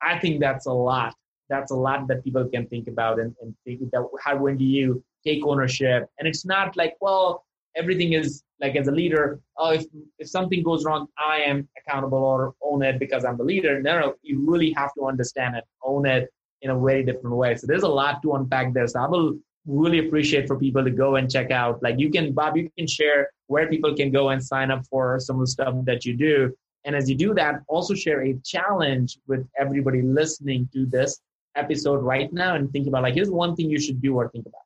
I 0.02 0.18
think 0.18 0.40
that's 0.40 0.66
a 0.66 0.72
lot. 0.72 1.14
That's 1.48 1.70
a 1.72 1.74
lot 1.74 2.06
that 2.08 2.22
people 2.24 2.46
can 2.48 2.66
think 2.66 2.88
about 2.88 3.18
and, 3.18 3.34
and 3.40 3.54
think 3.64 3.90
that 3.92 4.06
how 4.22 4.36
when 4.36 4.56
do 4.58 4.64
you 4.64 5.02
take 5.24 5.44
ownership? 5.44 6.06
And 6.18 6.28
it's 6.28 6.44
not 6.44 6.76
like, 6.76 6.94
well, 7.00 7.44
everything 7.74 8.12
is 8.12 8.42
like 8.60 8.76
as 8.76 8.88
a 8.88 8.92
leader, 8.92 9.40
oh, 9.56 9.70
if 9.72 9.84
if 10.18 10.28
something 10.28 10.62
goes 10.62 10.84
wrong, 10.84 11.06
I 11.18 11.38
am 11.40 11.68
accountable 11.78 12.18
or 12.18 12.54
own 12.62 12.82
it 12.82 12.98
because 12.98 13.24
I'm 13.24 13.36
the 13.36 13.44
leader. 13.44 13.80
No, 13.80 14.00
no, 14.00 14.14
you 14.22 14.44
really 14.50 14.72
have 14.72 14.92
to 14.94 15.06
understand 15.06 15.56
it, 15.56 15.64
own 15.82 16.06
it 16.06 16.28
in 16.62 16.70
a 16.70 16.78
very 16.78 17.04
different 17.04 17.36
way. 17.36 17.54
So 17.56 17.66
there's 17.66 17.84
a 17.84 17.88
lot 17.88 18.20
to 18.22 18.32
unpack 18.34 18.74
there. 18.74 18.86
So 18.86 19.00
I 19.00 19.08
will 19.08 19.38
really 19.68 19.98
appreciate 19.98 20.46
for 20.48 20.58
people 20.58 20.82
to 20.82 20.90
go 20.90 21.16
and 21.16 21.30
check 21.30 21.50
out. 21.50 21.82
Like 21.82 21.98
you 21.98 22.10
can, 22.10 22.32
Bob, 22.32 22.56
you 22.56 22.70
can 22.76 22.86
share 22.86 23.30
where 23.46 23.68
people 23.68 23.94
can 23.94 24.10
go 24.10 24.30
and 24.30 24.42
sign 24.42 24.70
up 24.70 24.84
for 24.86 25.20
some 25.20 25.36
of 25.36 25.40
the 25.40 25.46
stuff 25.46 25.74
that 25.84 26.04
you 26.04 26.16
do. 26.16 26.52
And 26.84 26.96
as 26.96 27.08
you 27.08 27.16
do 27.16 27.34
that, 27.34 27.60
also 27.68 27.94
share 27.94 28.24
a 28.24 28.34
challenge 28.44 29.18
with 29.26 29.46
everybody 29.58 30.02
listening 30.02 30.68
to 30.72 30.86
this 30.86 31.20
episode 31.54 32.02
right 32.02 32.32
now 32.32 32.54
and 32.54 32.70
think 32.72 32.88
about 32.88 33.02
like, 33.02 33.14
here's 33.14 33.30
one 33.30 33.54
thing 33.54 33.68
you 33.68 33.80
should 33.80 34.00
do 34.00 34.14
or 34.14 34.28
think 34.30 34.46
about. 34.46 34.62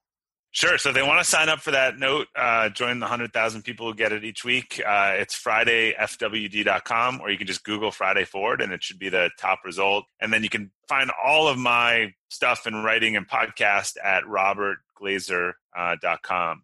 Sure. 0.55 0.77
So 0.77 0.93
they 0.93 1.03
want 1.03 1.19
to 1.19 1.25
sign 1.25 1.49
up 1.49 1.61
for 1.61 1.71
that 1.71 1.99
note, 1.99 2.27
uh, 2.37 2.69
join 2.69 2.99
the 2.99 3.05
100,000 3.05 3.63
people 3.63 3.87
who 3.87 3.95
get 3.95 4.13
it 4.13 4.23
each 4.23 4.45
week. 4.45 4.83
Uh, 4.87 5.15
it's 5.17 5.35
FridayFWD.com, 5.43 7.23
or 7.23 7.31
you 7.31 7.39
can 7.39 7.47
just 7.47 7.65
Google 7.65 7.91
Friday 7.91 8.27
Forward 8.27 8.61
and 8.61 8.71
it 8.71 8.85
should 8.85 8.99
be 8.99 9.09
the 9.09 9.31
top 9.39 9.61
result. 9.65 10.05
And 10.21 10.31
then 10.31 10.43
you 10.43 10.51
can 10.51 10.71
find 10.89 11.11
all 11.25 11.49
of 11.49 11.57
my 11.57 12.13
stuff 12.29 12.67
and 12.67 12.85
writing 12.85 13.17
and 13.17 13.27
podcast 13.27 13.97
at 14.05 14.25
robertglazer.com. 14.25 16.63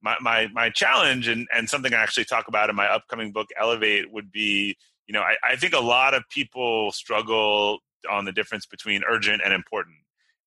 My, 0.00 0.16
my, 0.22 0.46
my 0.54 0.70
challenge 0.70 1.28
and, 1.28 1.46
and 1.54 1.68
something 1.68 1.92
I 1.92 2.02
actually 2.02 2.24
talk 2.24 2.48
about 2.48 2.70
in 2.70 2.76
my 2.76 2.86
upcoming 2.86 3.32
book, 3.32 3.48
Elevate, 3.60 4.10
would 4.10 4.32
be, 4.32 4.78
you 5.06 5.12
know, 5.12 5.20
I, 5.20 5.36
I 5.46 5.56
think 5.56 5.74
a 5.74 5.80
lot 5.80 6.14
of 6.14 6.22
people 6.30 6.92
struggle 6.92 7.80
on 8.10 8.24
the 8.24 8.32
difference 8.32 8.64
between 8.64 9.02
urgent 9.06 9.42
and 9.44 9.52
important 9.52 9.96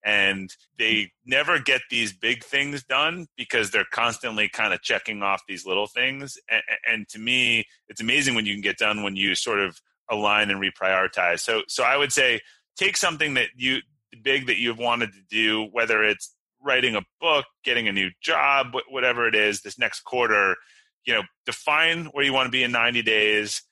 and 0.04 0.54
they 0.78 1.12
never 1.24 1.58
get 1.58 1.80
these 1.90 2.12
big 2.12 2.42
things 2.42 2.82
done 2.84 3.26
because 3.36 3.70
they're 3.70 3.86
constantly 3.90 4.48
kind 4.48 4.74
of 4.74 4.82
checking 4.82 5.22
off 5.22 5.42
these 5.46 5.64
little 5.64 5.86
things. 5.86 6.38
And, 6.50 6.62
and, 6.90 7.08
to 7.08 7.18
me 7.18 7.66
it's 7.88 8.00
amazing 8.00 8.34
when 8.34 8.46
you 8.46 8.54
can 8.54 8.62
get 8.62 8.78
done 8.78 9.02
when 9.02 9.16
you 9.16 9.34
sort 9.34 9.60
of 9.60 9.80
align 10.10 10.50
and 10.50 10.60
reprioritize. 10.60 11.40
So 11.40 11.62
so 11.68 11.82
i 11.82 11.96
would 11.96 12.12
say 12.12 12.40
take 12.76 12.96
something 12.96 13.34
that 13.34 13.48
you 13.56 13.78
big 14.22 14.46
that 14.46 14.58
you've 14.58 14.78
wanted 14.78 15.12
to 15.12 15.20
do 15.30 15.68
whether 15.72 16.04
it's 16.04 16.34
writing 16.62 16.94
a 16.94 17.02
book 17.20 17.44
getting 17.64 17.88
a 17.88 17.92
new 17.92 18.10
job 18.22 18.68
whatever 18.88 19.26
it 19.26 19.34
is 19.34 19.62
this 19.62 19.78
next 19.78 20.00
quarter 20.00 20.56
you 21.04 21.12
know 21.12 21.22
define 21.46 22.06
where 22.06 22.24
you 22.24 22.32
want 22.32 22.46
to 22.46 22.50
be 22.50 22.62
in 22.62 22.72
90 22.72 23.02
days 23.02 23.62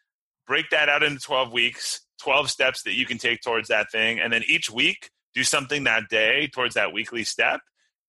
break 0.47 0.71
that 0.71 0.89
out 0.89 1.03
into 1.03 1.21
12 1.21 1.53
weeks 1.53 2.01
12 2.23 2.51
steps 2.51 2.83
that 2.83 2.95
you 2.95 3.07
can 3.07 3.19
take 3.19 3.41
towards 3.43 3.69
that 3.69 3.91
thing 3.91 4.19
and 4.19 4.33
then 4.33 4.43
each 4.47 4.71
week 4.71 5.11
do 5.35 5.45
something 5.45 5.85
that 5.85 6.09
day 6.09 6.49
towards 6.49 6.75
that 6.75 6.93
weekly 6.93 7.25
step. 7.25 7.61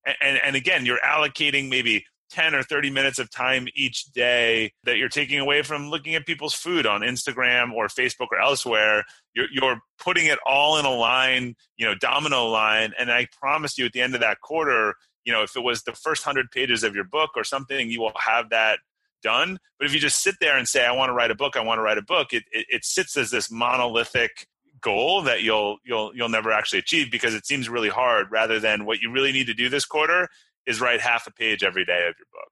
And, 0.06 0.16
and, 0.22 0.40
and, 0.44 0.56
again, 0.56 0.86
you're 0.86 1.00
allocating 1.06 1.70
maybe 1.70 2.06
10 2.32 2.56
or 2.56 2.64
30 2.64 2.90
minutes 2.90 3.20
of 3.20 3.30
time 3.30 3.68
each 3.76 4.06
day 4.14 4.72
that 4.84 4.98
you're 4.98 5.10
taking 5.10 5.40
away 5.40 5.62
from 5.62 5.90
looking 5.90 6.16
at 6.16 6.26
people's 6.26 6.54
food 6.54 6.86
on 6.86 7.02
Instagram 7.02 7.74
or 7.74 7.88
Facebook 7.88 8.28
or 8.32 8.40
elsewhere. 8.40 9.04
You're, 9.36 9.48
you're 9.52 9.80
putting 10.00 10.26
it 10.26 10.40
all 10.46 10.78
in 10.78 10.86
a 10.86 10.94
line, 10.94 11.56
you 11.78 11.86
know, 11.86 11.94
domino 11.94 12.48
line. 12.48 12.94
And 12.98 13.12
I 13.12 13.28
promise 13.40 13.78
you 13.78 13.86
at 13.86 13.92
the 13.92 14.02
end 14.02 14.16
of 14.16 14.22
that 14.22 14.42
quarter, 14.42 14.96
you 15.26 15.32
know, 15.32 15.44
if 15.44 15.56
it 15.56 15.62
was 15.62 15.84
the 15.84 15.94
first 15.94 16.26
100 16.26 16.50
pages 16.52 16.84
of 16.84 16.96
your 16.96 17.04
book 17.04 17.32
or 17.36 17.44
something, 17.44 17.90
you 17.90 18.02
will 18.02 18.14
have 18.18 18.50
that 18.50 18.80
done. 19.22 19.60
But 19.78 19.88
if 19.88 19.94
you 19.94 20.00
just 20.00 20.24
sit 20.24 20.36
there 20.40 20.58
and 20.58 20.68
say, 20.68 20.86
I 20.86 20.92
want 20.94 21.10
to 21.10 21.14
write 21.14 21.32
a 21.32 21.36
book, 21.36 21.56
I 21.56 21.62
want 21.62 21.78
to 21.78 21.84
write 21.84 21.98
a 21.98 22.04
book, 22.04 22.34
it, 22.34 22.44
it, 22.52 22.66
it 22.70 22.86
sits 22.86 23.18
as 23.18 23.30
this 23.30 23.52
monolithic 23.52 24.48
goal 24.82 25.24
that 25.24 25.42
you'll 25.44 25.78
you'll 25.86 26.12
you'll 26.16 26.30
never 26.30 26.52
actually 26.52 26.80
achieve 26.80 27.12
because 27.12 27.34
it 27.34 27.46
seems 27.46 27.70
really 27.70 27.90
hard 27.90 28.28
rather 28.32 28.60
than 28.60 28.86
what 28.86 29.00
you 29.00 29.12
really 29.12 29.32
need 29.32 29.48
to 29.48 29.54
do 29.54 29.70
this 29.70 29.86
quarter 29.86 30.28
is 30.66 30.82
write 30.82 31.02
half 31.02 31.28
a 31.28 31.32
page 31.32 31.64
every 31.64 31.86
day 31.86 32.08
of 32.08 32.16
your 32.18 32.28
book. 32.32 32.52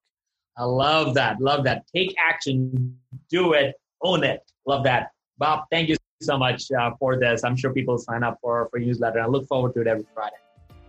I 0.57 0.63
love 0.63 1.13
that 1.15 1.39
love 1.41 1.63
that. 1.65 1.85
Take 1.93 2.15
action 2.19 2.97
do 3.29 3.53
it 3.53 3.75
own 4.01 4.23
it. 4.23 4.41
Love 4.65 4.83
that. 4.83 5.11
Bob 5.37 5.65
thank 5.71 5.89
you 5.89 5.95
so 6.21 6.37
much 6.37 6.71
uh, 6.71 6.91
for 6.99 7.19
this. 7.19 7.43
I'm 7.43 7.55
sure 7.55 7.73
people 7.73 7.97
sign 7.97 8.23
up 8.23 8.37
for 8.41 8.67
for 8.69 8.79
newsletter. 8.79 9.19
I 9.19 9.27
look 9.27 9.47
forward 9.47 9.73
to 9.75 9.81
it 9.81 9.87
every 9.87 10.05
friday. 10.13 10.35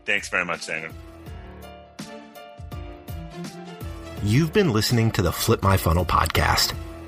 Thanks 0.05 0.29
very 0.29 0.45
much 0.45 0.61
Sangram. 0.61 0.93
you've 4.23 4.53
been 4.53 4.73
listening 4.73 5.11
to 5.11 5.23
the 5.23 5.33
flip 5.33 5.63
my 5.63 5.77
funnel 5.77 6.05
podcast 6.05 6.75